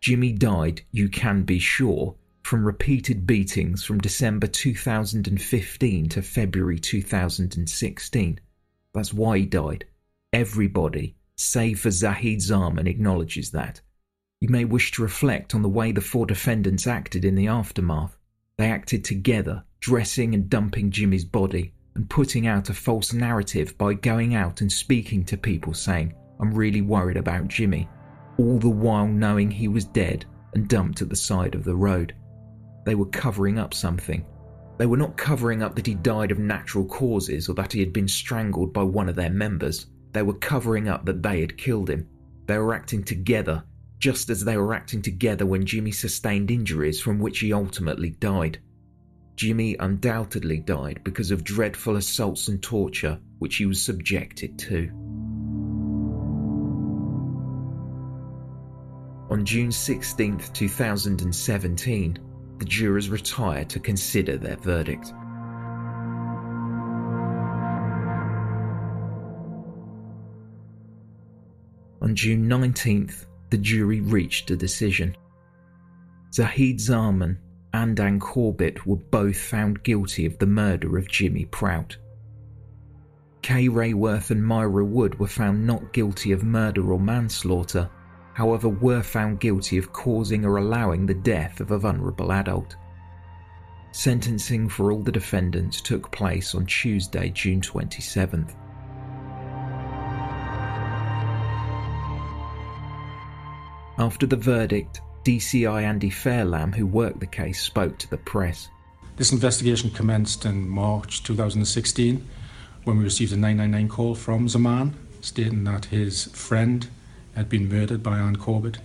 Jimmy 0.00 0.32
died, 0.32 0.82
you 0.90 1.08
can 1.08 1.42
be 1.44 1.58
sure, 1.58 2.16
from 2.42 2.64
repeated 2.64 3.26
beatings 3.26 3.84
from 3.84 4.00
December 4.00 4.46
2015 4.46 6.08
to 6.08 6.22
February 6.22 6.78
2016. 6.78 8.40
That's 8.92 9.14
why 9.14 9.38
he 9.38 9.46
died. 9.46 9.86
Everybody, 10.32 11.14
save 11.36 11.80
for 11.80 11.90
Zahid 11.90 12.40
Zaman, 12.40 12.86
acknowledges 12.86 13.50
that. 13.50 13.80
You 14.40 14.48
may 14.48 14.64
wish 14.64 14.92
to 14.92 15.02
reflect 15.02 15.54
on 15.54 15.62
the 15.62 15.68
way 15.68 15.92
the 15.92 16.00
four 16.00 16.26
defendants 16.26 16.86
acted 16.86 17.24
in 17.24 17.34
the 17.34 17.48
aftermath. 17.48 18.16
They 18.58 18.70
acted 18.70 19.04
together, 19.04 19.64
dressing 19.80 20.34
and 20.34 20.50
dumping 20.50 20.90
Jimmy's 20.90 21.24
body, 21.24 21.74
and 21.94 22.08
putting 22.08 22.46
out 22.46 22.70
a 22.70 22.74
false 22.74 23.12
narrative 23.12 23.76
by 23.78 23.94
going 23.94 24.34
out 24.34 24.60
and 24.60 24.70
speaking 24.70 25.24
to 25.26 25.36
people 25.36 25.74
saying, 25.74 26.14
I'm 26.40 26.52
really 26.52 26.82
worried 26.82 27.16
about 27.16 27.48
Jimmy, 27.48 27.88
all 28.38 28.58
the 28.58 28.68
while 28.68 29.06
knowing 29.06 29.50
he 29.50 29.68
was 29.68 29.84
dead 29.84 30.24
and 30.54 30.68
dumped 30.68 31.02
at 31.02 31.08
the 31.08 31.16
side 31.16 31.54
of 31.54 31.64
the 31.64 31.76
road. 31.76 32.14
They 32.84 32.94
were 32.94 33.06
covering 33.06 33.58
up 33.58 33.74
something. 33.74 34.24
They 34.78 34.86
were 34.86 34.96
not 34.96 35.16
covering 35.16 35.62
up 35.62 35.76
that 35.76 35.86
he 35.86 35.94
died 35.94 36.32
of 36.32 36.38
natural 36.38 36.84
causes 36.86 37.48
or 37.48 37.54
that 37.54 37.72
he 37.72 37.80
had 37.80 37.92
been 37.92 38.08
strangled 38.08 38.72
by 38.72 38.82
one 38.82 39.08
of 39.08 39.14
their 39.14 39.30
members. 39.30 39.86
They 40.12 40.22
were 40.22 40.34
covering 40.34 40.88
up 40.88 41.06
that 41.06 41.22
they 41.22 41.40
had 41.40 41.56
killed 41.56 41.88
him. 41.88 42.08
They 42.46 42.58
were 42.58 42.74
acting 42.74 43.02
together, 43.04 43.64
just 43.98 44.30
as 44.30 44.44
they 44.44 44.56
were 44.56 44.74
acting 44.74 45.02
together 45.02 45.46
when 45.46 45.64
Jimmy 45.64 45.92
sustained 45.92 46.50
injuries 46.50 47.00
from 47.00 47.18
which 47.18 47.38
he 47.38 47.52
ultimately 47.52 48.10
died. 48.10 48.58
Jimmy 49.36 49.76
undoubtedly 49.80 50.58
died 50.58 51.00
because 51.04 51.30
of 51.30 51.44
dreadful 51.44 51.96
assaults 51.96 52.48
and 52.48 52.62
torture 52.62 53.18
which 53.38 53.56
he 53.56 53.66
was 53.66 53.82
subjected 53.82 54.58
to. 54.58 54.90
On 59.30 59.46
June 59.46 59.72
16, 59.72 60.38
2017, 60.52 62.18
the 62.58 62.64
jurors 62.66 63.08
retired 63.08 63.70
to 63.70 63.80
consider 63.80 64.36
their 64.36 64.56
verdict. 64.56 65.14
On 72.12 72.16
June 72.16 72.46
19th, 72.46 73.24
the 73.48 73.56
jury 73.56 74.02
reached 74.02 74.50
a 74.50 74.54
decision. 74.54 75.16
Zahid 76.30 76.78
Zaman 76.78 77.38
and 77.72 77.98
Ann 77.98 78.20
Corbett 78.20 78.86
were 78.86 78.96
both 78.96 79.38
found 79.38 79.82
guilty 79.82 80.26
of 80.26 80.36
the 80.36 80.44
murder 80.44 80.98
of 80.98 81.08
Jimmy 81.08 81.46
Prout. 81.46 81.96
Kay 83.40 83.70
Rayworth 83.70 84.30
and 84.30 84.46
Myra 84.46 84.84
Wood 84.84 85.18
were 85.18 85.26
found 85.26 85.66
not 85.66 85.94
guilty 85.94 86.32
of 86.32 86.44
murder 86.44 86.92
or 86.92 87.00
manslaughter, 87.00 87.88
however, 88.34 88.68
were 88.68 89.02
found 89.02 89.40
guilty 89.40 89.78
of 89.78 89.94
causing 89.94 90.44
or 90.44 90.58
allowing 90.58 91.06
the 91.06 91.14
death 91.14 91.60
of 91.60 91.70
a 91.70 91.78
vulnerable 91.78 92.30
adult. 92.30 92.76
Sentencing 93.92 94.68
for 94.68 94.92
all 94.92 95.02
the 95.02 95.10
defendants 95.10 95.80
took 95.80 96.12
place 96.12 96.54
on 96.54 96.66
Tuesday, 96.66 97.30
June 97.30 97.62
27th. 97.62 98.54
After 103.98 104.26
the 104.26 104.36
verdict, 104.36 105.00
DCI 105.24 105.82
Andy 105.82 106.10
Fairlamb, 106.10 106.74
who 106.74 106.86
worked 106.86 107.20
the 107.20 107.26
case, 107.26 107.62
spoke 107.62 107.98
to 107.98 108.10
the 108.10 108.16
press. 108.16 108.68
This 109.16 109.32
investigation 109.32 109.90
commenced 109.90 110.46
in 110.46 110.66
March 110.68 111.22
2016 111.22 112.26
when 112.84 112.98
we 112.98 113.04
received 113.04 113.32
a 113.32 113.36
999 113.36 113.88
call 113.88 114.14
from 114.14 114.48
Zaman 114.48 114.94
stating 115.20 115.64
that 115.64 115.86
his 115.86 116.24
friend 116.32 116.88
had 117.36 117.48
been 117.48 117.68
murdered 117.68 118.02
by 118.02 118.18
Ann 118.18 118.36
Corbett. 118.36 118.78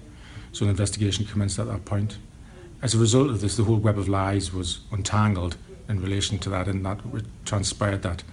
So 0.51 0.65
an 0.65 0.69
investigation 0.69 1.25
commenced 1.25 1.57
at 1.57 1.67
that 1.67 1.85
point. 1.85 2.17
As 2.81 2.93
a 2.93 2.99
result 2.99 3.29
of 3.29 3.41
this, 3.41 3.55
the 3.55 3.63
whole 3.63 3.77
web 3.77 3.97
of 3.97 4.09
lies 4.09 4.53
was 4.53 4.81
untangled 4.91 5.57
in 5.89 6.01
relation 6.01 6.37
to 6.39 6.49
that, 6.49 6.67
and 6.67 6.85
that 6.85 6.99
it 7.13 7.25
transpired 7.45 8.03
that 8.03 8.23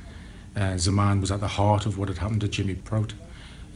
uh, 0.57 0.77
Zaman 0.77 1.21
was 1.21 1.31
at 1.31 1.41
the 1.41 1.49
heart 1.49 1.87
of 1.87 1.99
what 1.99 2.09
had 2.09 2.19
happened 2.19 2.41
to 2.43 2.49
Jimmy 2.49 2.75
Prout. 2.75 3.15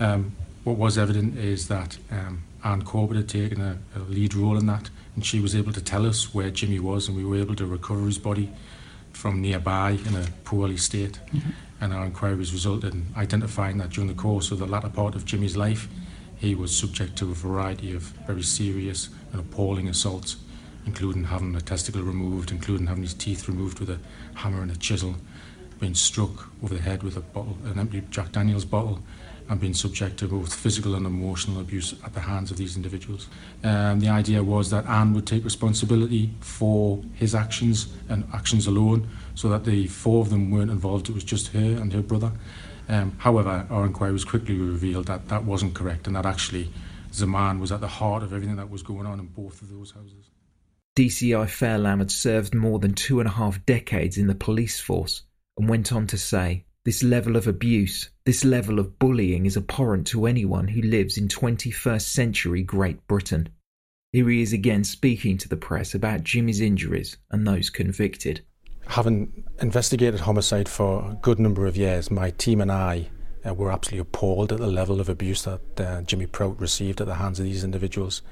Um, 0.01 0.33
what 0.65 0.77
was 0.77 0.99
evident 0.99 1.39
is 1.39 1.69
that 1.69 1.97
um, 2.11 2.43
Ann 2.65 2.83
Corbett 2.83 3.17
had 3.17 3.29
taken 3.29 3.61
a, 3.61 3.79
a, 3.97 4.01
lead 4.01 4.35
role 4.35 4.59
in 4.59 4.67
that, 4.67 4.91
and 5.15 5.25
she 5.25 5.41
was 5.41 5.55
able 5.55 5.73
to 5.73 5.81
tell 5.81 6.07
us 6.07 6.35
where 6.35 6.51
Jimmy 6.51 6.79
was, 6.81 7.09
and 7.09 7.17
we 7.17 7.25
were 7.25 7.37
able 7.37 7.55
to 7.55 7.67
recover 7.67 8.05
his 8.07 8.19
body 8.19 8.51
from 9.13 9.41
nearby 9.41 9.99
in 10.07 10.17
a 10.17 10.27
poorly 10.45 10.77
state. 10.77 11.21
Mm-hmm. 11.33 11.51
And 11.81 11.95
our 11.95 12.05
inquiries 12.05 12.53
resulted 12.53 12.95
in 12.95 13.07
identifying 13.17 13.79
that 13.79 13.91
during 13.91 14.09
the 14.09 14.15
course 14.15 14.51
of 14.51 14.59
the 14.59 14.67
latter 14.67 14.89
part 14.89 15.15
of 15.15 15.25
Jimmy's 15.25 15.57
life, 15.57 15.89
he 16.37 16.55
was 16.55 16.75
subject 16.75 17.17
to 17.17 17.31
a 17.31 17.35
variety 17.35 17.93
of 17.95 18.03
very 18.27 18.43
serious 18.43 19.09
and 19.33 19.41
appalling 19.41 19.89
assaults, 19.89 20.37
including 20.87 21.25
having 21.25 21.55
a 21.55 21.61
testicle 21.61 22.03
removed, 22.03 22.51
including 22.51 22.87
having 22.87 23.03
his 23.03 23.15
teeth 23.15 23.49
removed 23.49 23.79
with 23.79 23.91
a 23.91 23.99
hammer 24.35 24.63
and 24.63 24.71
a 24.71 24.77
chisel, 24.77 25.17
being 25.79 25.95
struck 25.95 26.49
over 26.63 26.75
the 26.75 26.81
head 26.81 27.03
with 27.03 27.17
a 27.17 27.21
bottle, 27.21 27.57
an 27.65 27.79
empty 27.79 28.03
Jack 28.11 28.33
Daniels 28.33 28.65
bottle, 28.65 29.01
and 29.49 29.61
been 29.61 29.75
subject 29.75 30.19
to 30.19 30.29
both 30.29 30.55
physical 30.55 30.95
and 30.95 31.07
emotional 31.07 31.61
abuse 31.61 31.95
at 32.05 32.13
the 32.15 32.21
hands 32.21 32.51
of 32.51 32.57
these 32.57 32.77
individuals. 32.77 33.29
Um, 33.65 34.01
the 34.01 34.09
idea 34.09 34.43
was 34.43 34.71
that 34.71 34.87
Ann 34.87 35.15
would 35.15 35.27
take 35.27 35.45
responsibility 35.45 36.31
for 36.41 37.03
his 37.15 37.35
actions 37.35 37.89
and 38.09 38.25
actions 38.35 38.67
alone, 38.67 39.09
so 39.35 39.49
that 39.49 39.65
the 39.65 39.87
four 39.87 40.21
of 40.21 40.31
them 40.31 40.51
weren't 40.51 40.71
involved. 40.71 41.09
It 41.09 41.15
was 41.15 41.25
just 41.25 41.49
her 41.49 41.59
and 41.59 41.93
her 41.93 42.03
brother. 42.03 42.33
Um, 42.89 43.17
however, 43.19 43.67
our 43.71 43.85
inquiries 43.85 44.25
quickly 44.25 44.57
revealed 44.57 45.07
that 45.07 45.29
that 45.29 45.45
wasn't 45.45 45.75
correct 45.75 46.07
and 46.07 46.17
that 46.17 46.27
actually 46.27 46.71
Zaman 47.13 47.61
was 47.61 47.73
at 47.73 47.81
the 47.81 47.89
heart 47.89 48.23
of 48.23 48.33
everything 48.33 48.57
that 48.57 48.71
was 48.71 48.83
going 48.83 49.07
on 49.07 49.19
in 49.19 49.27
both 49.27 49.63
of 49.63 49.71
those 49.71 49.91
houses. 49.91 50.31
DCI 50.97 51.47
Fairlamb 51.47 51.99
had 51.99 52.11
served 52.11 52.55
more 52.55 52.79
than 52.79 52.93
two 52.93 53.21
and 53.21 53.29
a 53.29 53.33
half 53.33 53.65
decades 53.67 54.19
in 54.19 54.27
the 54.27 54.35
police 54.35 54.81
force 54.81 55.23
and 55.57 55.69
went 55.69 55.93
on 55.93 56.07
to 56.09 56.19
say, 56.19 56.65
This 56.89 57.03
level 57.03 57.37
of 57.37 57.47
abuse, 57.47 58.09
this 58.25 58.47
level 58.47 58.79
of 58.79 58.99
bullying 58.99 59.45
is 59.45 59.59
abhorrent 59.59 60.07
to 60.07 60.25
anyone 60.25 60.69
who 60.69 60.81
lives 60.81 61.19
in 61.19 61.29
21st 61.29 62.01
century 62.01 62.63
Great 62.63 63.07
Britain. 63.07 63.51
Here 64.11 64.27
he 64.31 64.41
is 64.41 64.55
again 64.55 64.85
speaking 64.85 65.37
to 65.37 65.51
the 65.51 65.57
press 65.59 65.95
about 65.95 66.25
Jimmy's 66.25 66.63
injuries 66.63 67.19
and 67.31 67.47
those 67.47 67.69
convicted 67.69 68.41
having 68.87 69.45
investigated 69.61 70.21
homicide 70.21 70.67
for 70.67 71.11
a 71.11 71.15
good 71.17 71.39
number 71.39 71.67
of 71.67 71.77
years, 71.77 72.11
my 72.11 72.31
team 72.31 72.63
and 72.63 72.73
I 72.73 73.11
uh, 73.47 73.53
were 73.53 73.71
absolutely 73.71 74.01
appalled 74.01 74.51
at 74.51 74.59
the 74.59 74.67
level 74.67 74.99
of 74.99 75.11
abuse 75.11 75.43
that 75.43 75.61
uh, 75.79 76.01
Jimmy 76.01 76.25
Prout 76.25 76.59
received 76.59 77.03
at 77.03 77.07
the 77.07 77.17
hands 77.17 77.39
of 77.39 77.45
these 77.45 77.65
individuals. 77.65 78.23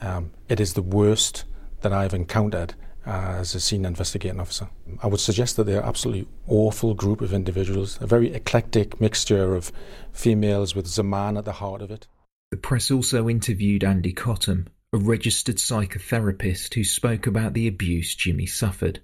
Um, 0.00 0.30
it 0.48 0.60
is 0.60 0.74
the 0.74 0.82
worst 0.82 1.46
that 1.80 1.92
I've 1.92 2.14
encountered 2.14 2.74
Uh, 3.06 3.36
as 3.38 3.54
a 3.54 3.60
senior 3.60 3.88
investigating 3.88 4.40
officer. 4.40 4.66
I 5.02 5.08
would 5.08 5.20
suggest 5.20 5.56
that 5.56 5.64
they're 5.64 5.82
an 5.82 5.86
absolutely 5.86 6.26
awful 6.48 6.94
group 6.94 7.20
of 7.20 7.34
individuals, 7.34 7.98
a 8.00 8.06
very 8.06 8.32
eclectic 8.32 8.98
mixture 8.98 9.54
of 9.54 9.70
females 10.10 10.74
with 10.74 10.86
Zaman 10.86 11.36
at 11.36 11.44
the 11.44 11.52
heart 11.52 11.82
of 11.82 11.90
it. 11.90 12.06
The 12.50 12.56
press 12.56 12.90
also 12.90 13.28
interviewed 13.28 13.84
Andy 13.84 14.14
Cottam, 14.14 14.68
a 14.90 14.96
registered 14.96 15.56
psychotherapist 15.56 16.72
who 16.72 16.82
spoke 16.82 17.26
about 17.26 17.52
the 17.52 17.68
abuse 17.68 18.14
Jimmy 18.14 18.46
suffered. 18.46 19.02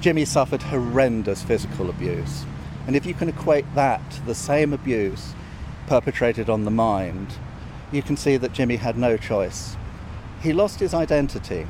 Jimmy 0.00 0.24
suffered 0.24 0.62
horrendous 0.62 1.44
physical 1.44 1.90
abuse. 1.90 2.44
And 2.88 2.96
if 2.96 3.06
you 3.06 3.14
can 3.14 3.28
equate 3.28 3.72
that 3.76 4.10
to 4.10 4.22
the 4.22 4.34
same 4.34 4.72
abuse 4.72 5.32
perpetrated 5.86 6.50
on 6.50 6.64
the 6.64 6.72
mind, 6.72 7.34
you 7.92 8.02
can 8.02 8.16
see 8.16 8.36
that 8.36 8.52
Jimmy 8.52 8.76
had 8.76 8.98
no 8.98 9.16
choice. 9.16 9.76
He 10.42 10.52
lost 10.52 10.80
his 10.80 10.92
identity. 10.92 11.68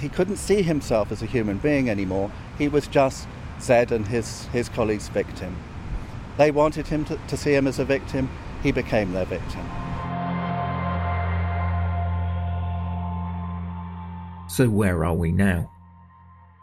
He 0.00 0.08
couldn't 0.08 0.36
see 0.36 0.62
himself 0.62 1.10
as 1.10 1.22
a 1.22 1.26
human 1.26 1.58
being 1.58 1.90
anymore. 1.90 2.30
He 2.56 2.68
was 2.68 2.86
just 2.86 3.26
Zed 3.60 3.90
and 3.90 4.06
his, 4.06 4.46
his 4.46 4.68
colleagues' 4.68 5.08
victim. 5.08 5.56
They 6.36 6.50
wanted 6.50 6.86
him 6.86 7.04
to, 7.06 7.18
to 7.26 7.36
see 7.36 7.54
him 7.54 7.66
as 7.66 7.78
a 7.78 7.84
victim. 7.84 8.30
He 8.62 8.70
became 8.70 9.12
their 9.12 9.24
victim. 9.24 9.66
So, 14.48 14.68
where 14.68 15.04
are 15.04 15.14
we 15.14 15.32
now? 15.32 15.70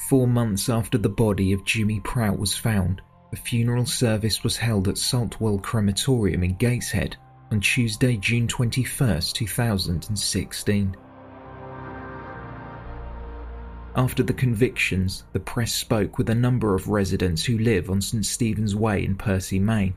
Four 0.10 0.28
months 0.28 0.70
after 0.70 0.98
the 0.98 1.10
body 1.10 1.54
of 1.54 1.66
Jimmy 1.66 2.00
Prout 2.02 2.38
was 2.38 2.56
found, 2.56 3.02
a 3.34 3.36
funeral 3.36 3.86
service 3.86 4.44
was 4.44 4.56
held 4.56 4.88
at 4.88 4.96
Saltwell 4.96 5.62
Crematorium 5.62 6.44
in 6.44 6.56
Gateshead 6.56 7.18
on 7.52 7.60
Tuesday, 7.60 8.18
June 8.18 8.48
21, 8.48 9.22
2016. 9.34 10.96
After 13.96 14.24
the 14.24 14.34
convictions, 14.34 15.24
the 15.34 15.40
press 15.40 15.74
spoke 15.74 16.18
with 16.18 16.30
a 16.30 16.36
number 16.36 16.76
of 16.76 16.90
residents 16.90 17.46
who 17.46 17.58
live 17.58 17.90
on 17.90 18.02
St 18.02 18.26
Stephen's 18.26 18.76
Way 18.76 19.04
in 19.06 19.16
Percy 19.16 19.60
Main. 19.60 19.94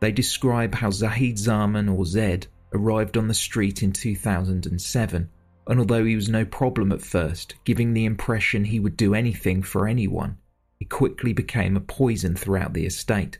They 0.00 0.12
describe 0.12 0.74
how 0.74 0.90
Zahid 0.90 1.38
Zaman 1.38 1.88
or 1.88 2.04
Zed 2.04 2.48
arrived 2.72 3.16
on 3.16 3.28
the 3.28 3.34
street 3.34 3.82
in 3.82 3.92
2007 3.92 5.30
and 5.68 5.80
although 5.80 6.04
he 6.04 6.14
was 6.14 6.28
no 6.28 6.44
problem 6.44 6.92
at 6.92 7.02
first, 7.02 7.56
giving 7.64 7.92
the 7.92 8.04
impression 8.04 8.64
he 8.64 8.78
would 8.78 8.96
do 8.96 9.14
anything 9.14 9.62
for 9.62 9.88
anyone, 9.88 10.38
he 10.78 10.84
quickly 10.84 11.32
became 11.32 11.76
a 11.76 11.80
poison 11.80 12.36
throughout 12.36 12.72
the 12.72 12.86
estate. 12.86 13.38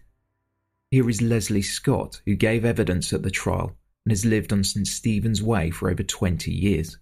Here 0.91 1.09
is 1.09 1.23
Leslie 1.23 1.63
Scott, 1.63 2.21
who 2.25 2.35
gave 2.35 2.65
evidence 2.65 3.13
at 3.13 3.23
the 3.23 3.31
trial 3.31 3.77
and 4.05 4.13
has 4.13 4.25
lived 4.25 4.53
on 4.53 4.65
St 4.65 4.87
Stephen's 4.87 5.43
Way 5.43 5.71
for 5.71 5.91
over 5.91 6.03
20 6.03 6.51
years. 6.51 6.97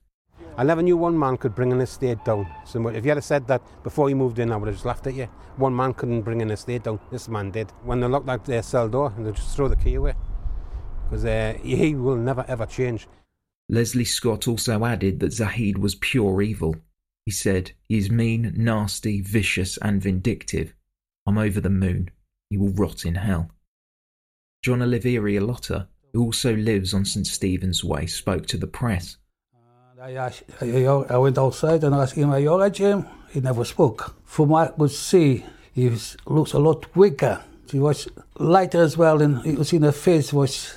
I 0.56 0.62
never 0.62 0.82
knew 0.82 0.96
one 0.96 1.18
man 1.18 1.36
could 1.36 1.54
bring 1.54 1.72
an 1.72 1.80
estate 1.80 2.24
down. 2.24 2.46
So 2.64 2.86
if 2.86 3.04
you 3.04 3.10
had 3.10 3.24
said 3.24 3.48
that 3.48 3.60
before 3.82 4.08
you 4.08 4.14
moved 4.14 4.38
in, 4.38 4.52
I 4.52 4.56
would 4.56 4.68
have 4.68 4.76
just 4.76 4.86
laughed 4.86 5.06
at 5.08 5.14
you. 5.14 5.24
One 5.56 5.74
man 5.74 5.94
couldn't 5.94 6.22
bring 6.22 6.42
an 6.42 6.52
estate 6.52 6.84
down. 6.84 7.00
This 7.10 7.28
man 7.28 7.50
did. 7.50 7.72
When 7.82 7.98
they 7.98 8.06
locked 8.06 8.26
that 8.26 8.44
their 8.44 8.62
cell 8.62 8.88
door, 8.88 9.12
and 9.16 9.26
they 9.26 9.32
just 9.32 9.56
throw 9.56 9.66
the 9.66 9.74
key 9.74 9.94
away. 9.94 10.14
Because 11.04 11.24
uh, 11.24 11.58
he 11.60 11.96
will 11.96 12.16
never 12.16 12.44
ever 12.46 12.66
change. 12.66 13.08
Leslie 13.68 14.04
Scott 14.04 14.46
also 14.46 14.84
added 14.84 15.18
that 15.20 15.32
Zahid 15.32 15.78
was 15.78 15.96
pure 15.96 16.40
evil. 16.40 16.76
He 17.26 17.32
said, 17.32 17.72
He 17.88 17.98
is 17.98 18.10
mean, 18.10 18.52
nasty, 18.56 19.22
vicious, 19.22 19.76
and 19.78 20.00
vindictive. 20.00 20.72
I'm 21.26 21.38
over 21.38 21.60
the 21.60 21.70
moon. 21.70 22.10
He 22.48 22.58
will 22.58 22.70
rot 22.70 23.04
in 23.04 23.16
hell. 23.16 23.50
John 24.62 24.78
Oliveri 24.78 25.40
Alotta, 25.40 25.88
who 26.12 26.22
also 26.22 26.54
lives 26.54 26.94
on 26.94 27.04
St. 27.04 27.26
Stephen's 27.26 27.82
Way, 27.82 28.06
spoke 28.06 28.46
to 28.46 28.56
the 28.56 28.66
press. 28.68 29.16
I, 30.04 30.12
asked, 30.16 30.42
I 30.60 31.16
went 31.16 31.38
outside 31.38 31.82
and 31.82 31.94
asked 31.94 32.14
him, 32.14 32.28
Are 32.28 32.38
you 32.38 32.50
alright, 32.50 32.74
Jim? 32.74 33.06
He 33.30 33.40
never 33.40 33.64
spoke. 33.64 34.14
From 34.26 34.50
what 34.50 34.74
I 34.74 34.76
could 34.76 34.90
see, 34.90 35.46
he 35.72 35.88
was, 35.88 36.18
looks 36.26 36.52
a 36.52 36.58
lot 36.58 36.94
weaker. 36.94 37.42
He 37.70 37.78
was 37.78 38.06
lighter 38.38 38.82
as 38.82 38.98
well, 38.98 39.22
and 39.22 39.42
you 39.46 39.56
could 39.56 39.66
see 39.66 39.78
the 39.78 39.92
face 39.92 40.30
was 40.30 40.74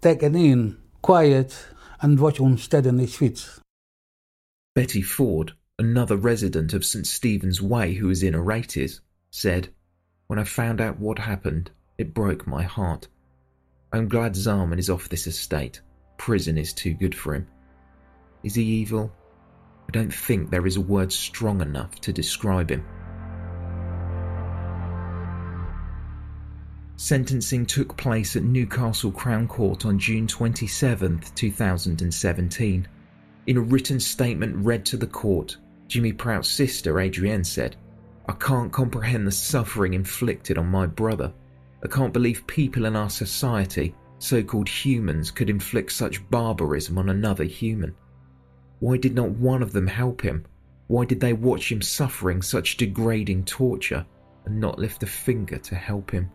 taken 0.00 0.34
in, 0.34 0.78
quiet, 1.02 1.54
and 2.00 2.18
watch 2.18 2.40
instead 2.40 2.86
in 2.86 2.98
his 2.98 3.14
feet. 3.14 3.46
Betty 4.74 5.02
Ford, 5.02 5.52
another 5.78 6.16
resident 6.16 6.72
of 6.72 6.86
St. 6.86 7.06
Stephen's 7.06 7.60
Way 7.60 7.92
who 7.92 8.06
was 8.06 8.22
in 8.22 8.32
Oratys, 8.32 9.00
said, 9.30 9.68
When 10.28 10.38
I 10.38 10.44
found 10.44 10.80
out 10.80 10.98
what 10.98 11.18
happened, 11.18 11.70
it 11.98 12.14
broke 12.14 12.46
my 12.46 12.62
heart. 12.62 13.06
I'm 13.92 14.08
glad 14.08 14.34
Zaman 14.34 14.78
is 14.78 14.88
off 14.88 15.10
this 15.10 15.26
estate. 15.26 15.82
Prison 16.16 16.56
is 16.56 16.72
too 16.72 16.94
good 16.94 17.14
for 17.14 17.34
him. 17.34 17.46
Is 18.42 18.54
he 18.54 18.62
evil? 18.62 19.12
I 19.88 19.92
don't 19.92 20.12
think 20.12 20.50
there 20.50 20.66
is 20.66 20.76
a 20.76 20.80
word 20.80 21.12
strong 21.12 21.60
enough 21.60 22.00
to 22.00 22.12
describe 22.12 22.70
him. 22.70 22.84
Sentencing 26.96 27.66
took 27.66 27.96
place 27.96 28.36
at 28.36 28.42
Newcastle 28.42 29.10
Crown 29.10 29.48
Court 29.48 29.84
on 29.86 29.98
June 29.98 30.26
27, 30.26 31.20
2017. 31.34 32.88
In 33.46 33.56
a 33.56 33.60
written 33.60 33.98
statement 33.98 34.64
read 34.64 34.84
to 34.86 34.96
the 34.96 35.06
court, 35.06 35.56
Jimmy 35.88 36.12
Prout's 36.12 36.48
sister 36.48 37.00
Adrienne 37.00 37.44
said, 37.44 37.76
I 38.28 38.32
can't 38.34 38.72
comprehend 38.72 39.26
the 39.26 39.32
suffering 39.32 39.94
inflicted 39.94 40.58
on 40.58 40.68
my 40.68 40.86
brother. 40.86 41.32
I 41.84 41.88
can't 41.88 42.12
believe 42.12 42.46
people 42.46 42.84
in 42.84 42.94
our 42.94 43.10
society, 43.10 43.94
so 44.18 44.42
called 44.42 44.68
humans 44.68 45.32
could 45.32 45.50
inflict 45.50 45.90
such 45.90 46.28
barbarism 46.30 46.98
on 46.98 47.08
another 47.08 47.44
human? 47.44 47.96
Why 48.82 48.96
did 48.96 49.14
not 49.14 49.30
one 49.30 49.62
of 49.62 49.70
them 49.70 49.86
help 49.86 50.22
him? 50.22 50.44
Why 50.88 51.04
did 51.04 51.20
they 51.20 51.34
watch 51.34 51.70
him 51.70 51.80
suffering 51.80 52.42
such 52.42 52.76
degrading 52.76 53.44
torture 53.44 54.04
and 54.44 54.58
not 54.58 54.76
lift 54.76 55.04
a 55.04 55.06
finger 55.06 55.56
to 55.58 55.76
help 55.76 56.10
him? 56.10 56.28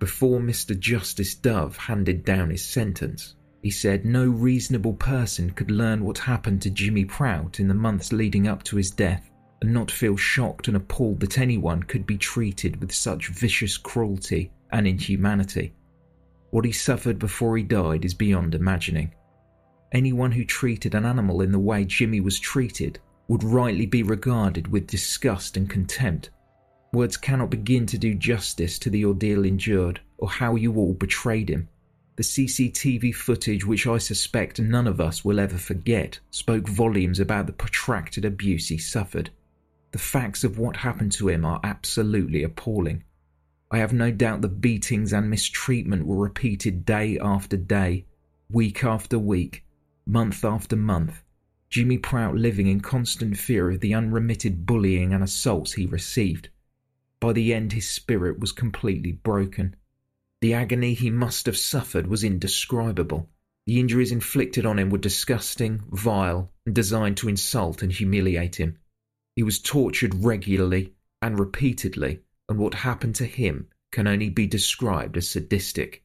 Before 0.00 0.40
Mr. 0.40 0.76
Justice 0.76 1.36
Dove 1.36 1.76
handed 1.76 2.24
down 2.24 2.50
his 2.50 2.64
sentence, 2.64 3.36
he 3.62 3.70
said 3.70 4.04
no 4.04 4.26
reasonable 4.28 4.94
person 4.94 5.50
could 5.50 5.70
learn 5.70 6.04
what 6.04 6.18
happened 6.18 6.60
to 6.62 6.70
Jimmy 6.70 7.04
Prout 7.04 7.60
in 7.60 7.68
the 7.68 7.74
months 7.74 8.12
leading 8.12 8.48
up 8.48 8.64
to 8.64 8.76
his 8.76 8.90
death 8.90 9.30
and 9.60 9.72
not 9.72 9.92
feel 9.92 10.16
shocked 10.16 10.66
and 10.66 10.76
appalled 10.76 11.20
that 11.20 11.38
anyone 11.38 11.84
could 11.84 12.04
be 12.04 12.18
treated 12.18 12.80
with 12.80 12.92
such 12.92 13.28
vicious 13.28 13.76
cruelty 13.76 14.50
and 14.72 14.88
inhumanity. 14.88 15.72
What 16.50 16.64
he 16.64 16.72
suffered 16.72 17.20
before 17.20 17.56
he 17.56 17.62
died 17.62 18.04
is 18.04 18.12
beyond 18.12 18.56
imagining. 18.56 19.14
Anyone 19.92 20.32
who 20.32 20.44
treated 20.46 20.94
an 20.94 21.04
animal 21.04 21.42
in 21.42 21.52
the 21.52 21.58
way 21.58 21.84
Jimmy 21.84 22.20
was 22.20 22.40
treated 22.40 22.98
would 23.28 23.44
rightly 23.44 23.84
be 23.84 24.02
regarded 24.02 24.68
with 24.68 24.86
disgust 24.86 25.58
and 25.58 25.68
contempt. 25.68 26.30
Words 26.94 27.18
cannot 27.18 27.50
begin 27.50 27.84
to 27.86 27.98
do 27.98 28.14
justice 28.14 28.78
to 28.78 28.88
the 28.88 29.04
ordeal 29.04 29.44
endured 29.44 30.00
or 30.16 30.30
how 30.30 30.56
you 30.56 30.74
all 30.76 30.94
betrayed 30.94 31.50
him. 31.50 31.68
The 32.16 32.22
CCTV 32.22 33.14
footage, 33.14 33.66
which 33.66 33.86
I 33.86 33.98
suspect 33.98 34.58
none 34.58 34.86
of 34.86 34.98
us 34.98 35.26
will 35.26 35.38
ever 35.38 35.58
forget, 35.58 36.18
spoke 36.30 36.68
volumes 36.68 37.20
about 37.20 37.46
the 37.46 37.52
protracted 37.52 38.24
abuse 38.24 38.68
he 38.68 38.78
suffered. 38.78 39.28
The 39.90 39.98
facts 39.98 40.42
of 40.42 40.58
what 40.58 40.76
happened 40.76 41.12
to 41.12 41.28
him 41.28 41.44
are 41.44 41.60
absolutely 41.64 42.42
appalling. 42.42 43.04
I 43.70 43.78
have 43.78 43.92
no 43.92 44.10
doubt 44.10 44.40
the 44.40 44.48
beatings 44.48 45.12
and 45.12 45.28
mistreatment 45.28 46.06
were 46.06 46.16
repeated 46.16 46.86
day 46.86 47.18
after 47.18 47.58
day, 47.58 48.06
week 48.50 48.84
after 48.84 49.18
week, 49.18 49.64
month 50.06 50.44
after 50.44 50.76
month, 50.76 51.22
Jimmy 51.70 51.96
Prout 51.96 52.34
living 52.34 52.66
in 52.66 52.80
constant 52.80 53.38
fear 53.38 53.70
of 53.70 53.80
the 53.80 53.94
unremitted 53.94 54.66
bullying 54.66 55.14
and 55.14 55.24
assaults 55.24 55.72
he 55.72 55.86
received. 55.86 56.48
By 57.20 57.32
the 57.32 57.54
end, 57.54 57.72
his 57.72 57.88
spirit 57.88 58.40
was 58.40 58.52
completely 58.52 59.12
broken. 59.12 59.76
The 60.40 60.54
agony 60.54 60.94
he 60.94 61.08
must 61.08 61.46
have 61.46 61.56
suffered 61.56 62.08
was 62.08 62.24
indescribable. 62.24 63.30
The 63.66 63.78
injuries 63.78 64.10
inflicted 64.10 64.66
on 64.66 64.78
him 64.78 64.90
were 64.90 64.98
disgusting, 64.98 65.84
vile, 65.90 66.52
and 66.66 66.74
designed 66.74 67.16
to 67.18 67.28
insult 67.28 67.82
and 67.82 67.92
humiliate 67.92 68.56
him. 68.56 68.78
He 69.36 69.42
was 69.42 69.60
tortured 69.60 70.16
regularly 70.16 70.94
and 71.22 71.38
repeatedly, 71.38 72.20
and 72.48 72.58
what 72.58 72.74
happened 72.74 73.14
to 73.14 73.24
him 73.24 73.68
can 73.92 74.08
only 74.08 74.30
be 74.30 74.46
described 74.46 75.16
as 75.16 75.30
sadistic. 75.30 76.04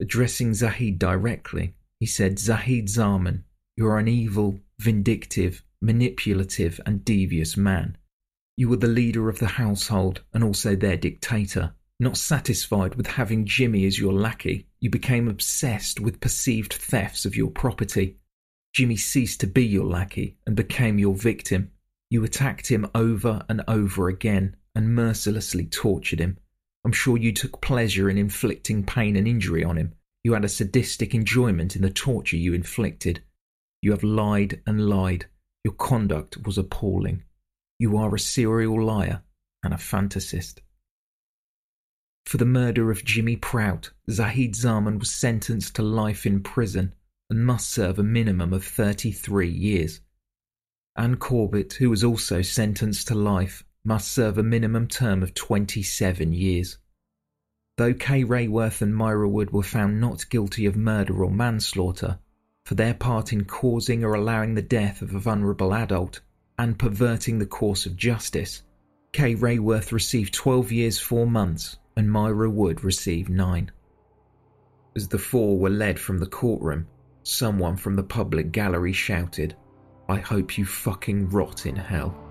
Addressing 0.00 0.54
Zahid 0.54 0.98
directly, 0.98 1.74
he 2.00 2.06
said, 2.06 2.38
Zahid 2.38 2.88
Zaman, 2.88 3.44
you 3.76 3.86
are 3.86 3.98
an 3.98 4.08
evil, 4.08 4.60
vindictive, 4.78 5.62
manipulative, 5.80 6.80
and 6.86 7.04
devious 7.04 7.56
man. 7.56 7.96
You 8.56 8.68
were 8.68 8.76
the 8.76 8.86
leader 8.86 9.28
of 9.28 9.38
the 9.38 9.46
household 9.46 10.22
and 10.32 10.42
also 10.42 10.74
their 10.74 10.96
dictator. 10.96 11.74
Not 11.98 12.16
satisfied 12.16 12.94
with 12.94 13.06
having 13.06 13.46
Jimmy 13.46 13.86
as 13.86 13.98
your 13.98 14.12
lackey, 14.12 14.66
you 14.80 14.90
became 14.90 15.28
obsessed 15.28 16.00
with 16.00 16.20
perceived 16.20 16.74
thefts 16.74 17.24
of 17.24 17.36
your 17.36 17.50
property. 17.50 18.18
Jimmy 18.74 18.96
ceased 18.96 19.40
to 19.40 19.46
be 19.46 19.64
your 19.64 19.86
lackey 19.86 20.36
and 20.46 20.54
became 20.54 20.98
your 20.98 21.14
victim. 21.14 21.70
You 22.10 22.22
attacked 22.24 22.68
him 22.68 22.86
over 22.94 23.44
and 23.48 23.62
over 23.66 24.08
again 24.08 24.56
and 24.74 24.94
mercilessly 24.94 25.64
tortured 25.66 26.20
him. 26.20 26.38
I'm 26.84 26.92
sure 26.92 27.16
you 27.16 27.32
took 27.32 27.62
pleasure 27.62 28.10
in 28.10 28.18
inflicting 28.18 28.84
pain 28.84 29.16
and 29.16 29.26
injury 29.26 29.64
on 29.64 29.76
him. 29.76 29.94
You 30.26 30.32
had 30.32 30.44
a 30.44 30.48
sadistic 30.48 31.14
enjoyment 31.14 31.76
in 31.76 31.82
the 31.82 31.88
torture 31.88 32.36
you 32.36 32.52
inflicted. 32.52 33.22
You 33.80 33.92
have 33.92 34.02
lied 34.02 34.60
and 34.66 34.88
lied. 34.88 35.26
Your 35.62 35.74
conduct 35.74 36.44
was 36.44 36.58
appalling. 36.58 37.22
You 37.78 37.96
are 37.96 38.12
a 38.12 38.18
serial 38.18 38.84
liar 38.84 39.22
and 39.62 39.72
a 39.72 39.76
fantasist. 39.76 40.62
For 42.24 42.38
the 42.38 42.44
murder 42.44 42.90
of 42.90 43.04
Jimmy 43.04 43.36
Prout, 43.36 43.92
Zahid 44.10 44.56
Zaman 44.56 44.98
was 44.98 45.12
sentenced 45.12 45.76
to 45.76 45.82
life 45.82 46.26
in 46.26 46.42
prison 46.42 46.92
and 47.30 47.46
must 47.46 47.70
serve 47.70 48.00
a 48.00 48.02
minimum 48.02 48.52
of 48.52 48.64
33 48.64 49.48
years. 49.48 50.00
Ann 50.96 51.18
Corbett, 51.18 51.74
who 51.74 51.88
was 51.88 52.02
also 52.02 52.42
sentenced 52.42 53.06
to 53.06 53.14
life, 53.14 53.62
must 53.84 54.10
serve 54.10 54.38
a 54.38 54.42
minimum 54.42 54.88
term 54.88 55.22
of 55.22 55.34
27 55.34 56.32
years. 56.32 56.78
Though 57.76 57.92
Kay 57.92 58.24
Rayworth 58.24 58.80
and 58.80 58.96
Myra 58.96 59.28
Wood 59.28 59.52
were 59.52 59.62
found 59.62 60.00
not 60.00 60.30
guilty 60.30 60.64
of 60.64 60.76
murder 60.76 61.22
or 61.22 61.30
manslaughter, 61.30 62.18
for 62.64 62.74
their 62.74 62.94
part 62.94 63.34
in 63.34 63.44
causing 63.44 64.02
or 64.02 64.14
allowing 64.14 64.54
the 64.54 64.62
death 64.62 65.02
of 65.02 65.14
a 65.14 65.20
vulnerable 65.20 65.74
adult 65.74 66.20
and 66.58 66.78
perverting 66.78 67.38
the 67.38 67.46
course 67.46 67.84
of 67.84 67.94
justice, 67.96 68.62
Kay 69.12 69.34
Rayworth 69.34 69.92
received 69.92 70.32
12 70.32 70.72
years 70.72 70.98
4 70.98 71.26
months 71.26 71.76
and 71.96 72.10
Myra 72.10 72.48
Wood 72.48 72.82
received 72.82 73.28
9. 73.28 73.70
As 74.94 75.08
the 75.08 75.18
four 75.18 75.58
were 75.58 75.70
led 75.70 75.98
from 75.98 76.18
the 76.18 76.26
courtroom, 76.26 76.86
someone 77.24 77.76
from 77.76 77.94
the 77.94 78.02
public 78.02 78.52
gallery 78.52 78.94
shouted, 78.94 79.54
I 80.08 80.16
hope 80.16 80.56
you 80.56 80.64
fucking 80.64 81.28
rot 81.28 81.66
in 81.66 81.76
hell. 81.76 82.25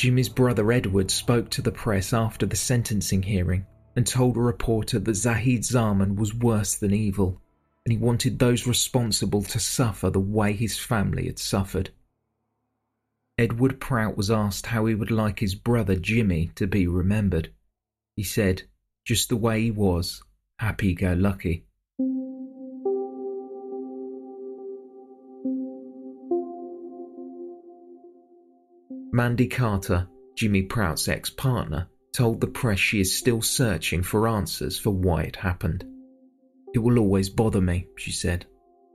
Jimmy's 0.00 0.30
brother 0.30 0.72
Edward 0.72 1.10
spoke 1.10 1.50
to 1.50 1.60
the 1.60 1.70
press 1.70 2.14
after 2.14 2.46
the 2.46 2.56
sentencing 2.56 3.22
hearing 3.22 3.66
and 3.94 4.06
told 4.06 4.34
a 4.34 4.40
reporter 4.40 4.98
that 4.98 5.14
Zahid 5.14 5.62
Zaman 5.62 6.16
was 6.16 6.34
worse 6.34 6.74
than 6.74 6.94
evil, 6.94 7.42
and 7.84 7.92
he 7.92 7.98
wanted 7.98 8.38
those 8.38 8.66
responsible 8.66 9.42
to 9.42 9.60
suffer 9.60 10.08
the 10.08 10.18
way 10.18 10.54
his 10.54 10.78
family 10.78 11.26
had 11.26 11.38
suffered. 11.38 11.90
Edward 13.36 13.78
Prout 13.78 14.16
was 14.16 14.30
asked 14.30 14.64
how 14.64 14.86
he 14.86 14.94
would 14.94 15.10
like 15.10 15.40
his 15.40 15.54
brother 15.54 15.96
Jimmy 15.96 16.50
to 16.54 16.66
be 16.66 16.86
remembered. 16.86 17.52
He 18.16 18.22
said, 18.22 18.62
just 19.04 19.28
the 19.28 19.36
way 19.36 19.64
he 19.64 19.70
was, 19.70 20.22
happy 20.58 20.94
go 20.94 21.12
lucky. 21.12 21.66
Mandy 29.12 29.48
Carter, 29.48 30.06
Jimmy 30.36 30.62
Prout's 30.62 31.08
ex 31.08 31.30
partner, 31.30 31.88
told 32.12 32.40
the 32.40 32.46
press 32.46 32.78
she 32.78 33.00
is 33.00 33.12
still 33.12 33.42
searching 33.42 34.02
for 34.02 34.28
answers 34.28 34.78
for 34.78 34.90
why 34.90 35.22
it 35.22 35.36
happened. 35.36 35.84
It 36.74 36.78
will 36.78 36.98
always 36.98 37.28
bother 37.28 37.60
me, 37.60 37.88
she 37.96 38.12
said. 38.12 38.46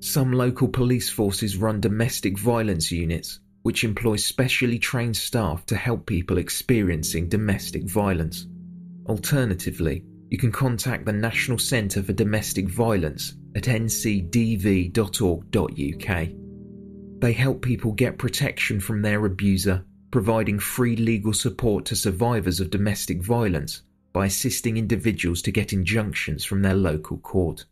Some 0.01 0.33
local 0.33 0.67
police 0.67 1.09
forces 1.09 1.57
run 1.57 1.81
domestic 1.81 2.37
violence 2.37 2.91
units, 2.91 3.39
which 3.63 3.85
employ 3.85 4.17
specially 4.17 4.81
trained 4.81 5.17
staff 5.17 5.65
to 5.67 5.77
help 5.77 6.05
people 6.05 6.39
experiencing 6.39 7.29
domestic 7.29 7.89
violence. 7.89 8.45
Alternatively, 9.07 10.05
you 10.31 10.39
can 10.39 10.53
contact 10.53 11.05
the 11.05 11.13
National 11.13 11.59
Centre 11.59 12.03
for 12.03 12.13
Domestic 12.13 12.69
Violence 12.69 13.35
at 13.57 13.65
ncdv.org.uk. 13.65 14.89
They 17.21 17.33
help 17.33 17.63
people 17.63 17.93
get 17.93 18.17
protection 18.17 18.81
from 18.81 19.03
their 19.03 19.27
abuser, 19.27 19.85
providing 20.13 20.61
free 20.61 20.97
legal 20.97 21.33
support 21.33 21.85
to 21.87 21.97
survivors 21.97 22.61
of 22.61 22.71
domestic 22.71 23.23
violence 23.23 23.83
by 24.13 24.27
assisting 24.27 24.77
individuals 24.77 25.43
to 25.43 25.53
get 25.53 25.73
injunctions 25.73 26.45
from 26.45 26.63
their 26.63 26.75
local 26.75 27.19
court. 27.19 27.67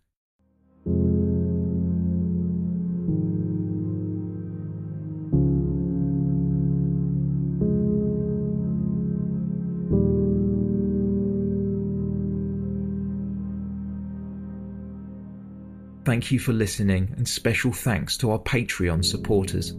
Thank 16.08 16.32
you 16.32 16.38
for 16.38 16.54
listening, 16.54 17.12
and 17.18 17.28
special 17.28 17.70
thanks 17.70 18.16
to 18.16 18.30
our 18.30 18.38
Patreon 18.38 19.04
supporters. 19.04 19.74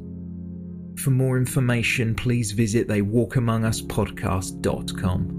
For 1.01 1.09
more 1.09 1.39
information, 1.39 2.13
please 2.13 2.51
visit 2.51 2.87
theywalkamonguspodcast.com. 2.87 5.38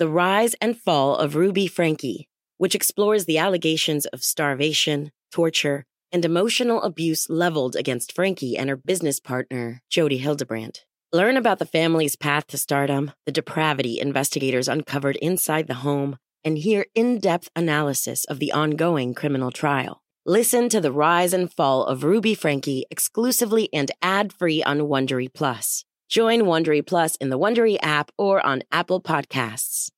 The 0.00 0.08
Rise 0.08 0.54
and 0.62 0.80
Fall 0.80 1.14
of 1.14 1.36
Ruby 1.36 1.66
Franke, 1.66 2.26
which 2.56 2.74
explores 2.74 3.26
the 3.26 3.36
allegations 3.36 4.06
of 4.06 4.24
starvation, 4.24 5.12
torture, 5.30 5.84
and 6.10 6.24
emotional 6.24 6.80
abuse 6.80 7.28
leveled 7.28 7.76
against 7.76 8.14
Franke 8.14 8.56
and 8.56 8.70
her 8.70 8.78
business 8.78 9.20
partner, 9.20 9.82
Jody 9.90 10.16
Hildebrandt. 10.16 10.86
Learn 11.12 11.36
about 11.36 11.58
the 11.58 11.66
family's 11.66 12.16
path 12.16 12.46
to 12.46 12.56
stardom, 12.56 13.12
the 13.26 13.32
depravity 13.32 14.00
investigators 14.00 14.68
uncovered 14.68 15.16
inside 15.16 15.66
the 15.66 15.84
home, 15.84 16.16
and 16.42 16.56
hear 16.56 16.86
in 16.94 17.18
depth 17.18 17.50
analysis 17.54 18.24
of 18.24 18.38
the 18.38 18.52
ongoing 18.52 19.12
criminal 19.12 19.50
trial. 19.50 20.00
Listen 20.24 20.70
to 20.70 20.80
the 20.80 20.92
rise 20.92 21.34
and 21.34 21.52
fall 21.52 21.84
of 21.84 22.04
Ruby 22.04 22.34
Franke 22.34 22.86
exclusively 22.90 23.68
and 23.70 23.90
ad 24.00 24.32
free 24.32 24.62
on 24.62 24.78
Wondery 24.78 25.28
Plus. 25.30 25.84
Join 26.10 26.40
Wondery 26.40 26.84
Plus 26.84 27.14
in 27.16 27.30
the 27.30 27.38
Wondery 27.38 27.78
app 27.80 28.10
or 28.18 28.44
on 28.44 28.64
Apple 28.72 29.00
Podcasts. 29.00 29.92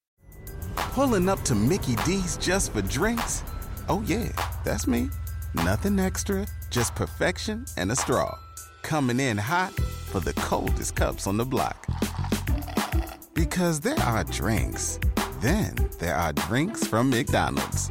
Pulling 0.77 1.27
up 1.27 1.41
to 1.45 1.55
Mickey 1.55 1.97
D's 2.05 2.37
just 2.37 2.75
for 2.75 2.83
drinks? 2.83 3.43
Oh, 3.89 4.05
yeah, 4.07 4.29
that's 4.63 4.87
me. 4.87 5.09
Nothing 5.55 5.99
extra, 5.99 6.47
just 6.69 6.95
perfection 6.95 7.65
and 7.79 7.91
a 7.91 7.97
straw. 7.97 8.39
Coming 8.83 9.21
in 9.21 9.39
hot 9.39 9.73
for 9.73 10.21
the 10.21 10.35
coldest 10.35 10.97
cups 10.97 11.27
on 11.27 11.39
the 11.39 11.47
block. 11.47 11.87
Because 13.33 13.81
there 13.81 13.99
are 14.01 14.25
drinks, 14.25 15.01
then 15.41 15.75
there 15.99 16.15
are 16.15 16.35
drinks 16.35 16.87
from 16.87 17.09
McDonald's. 17.09 17.91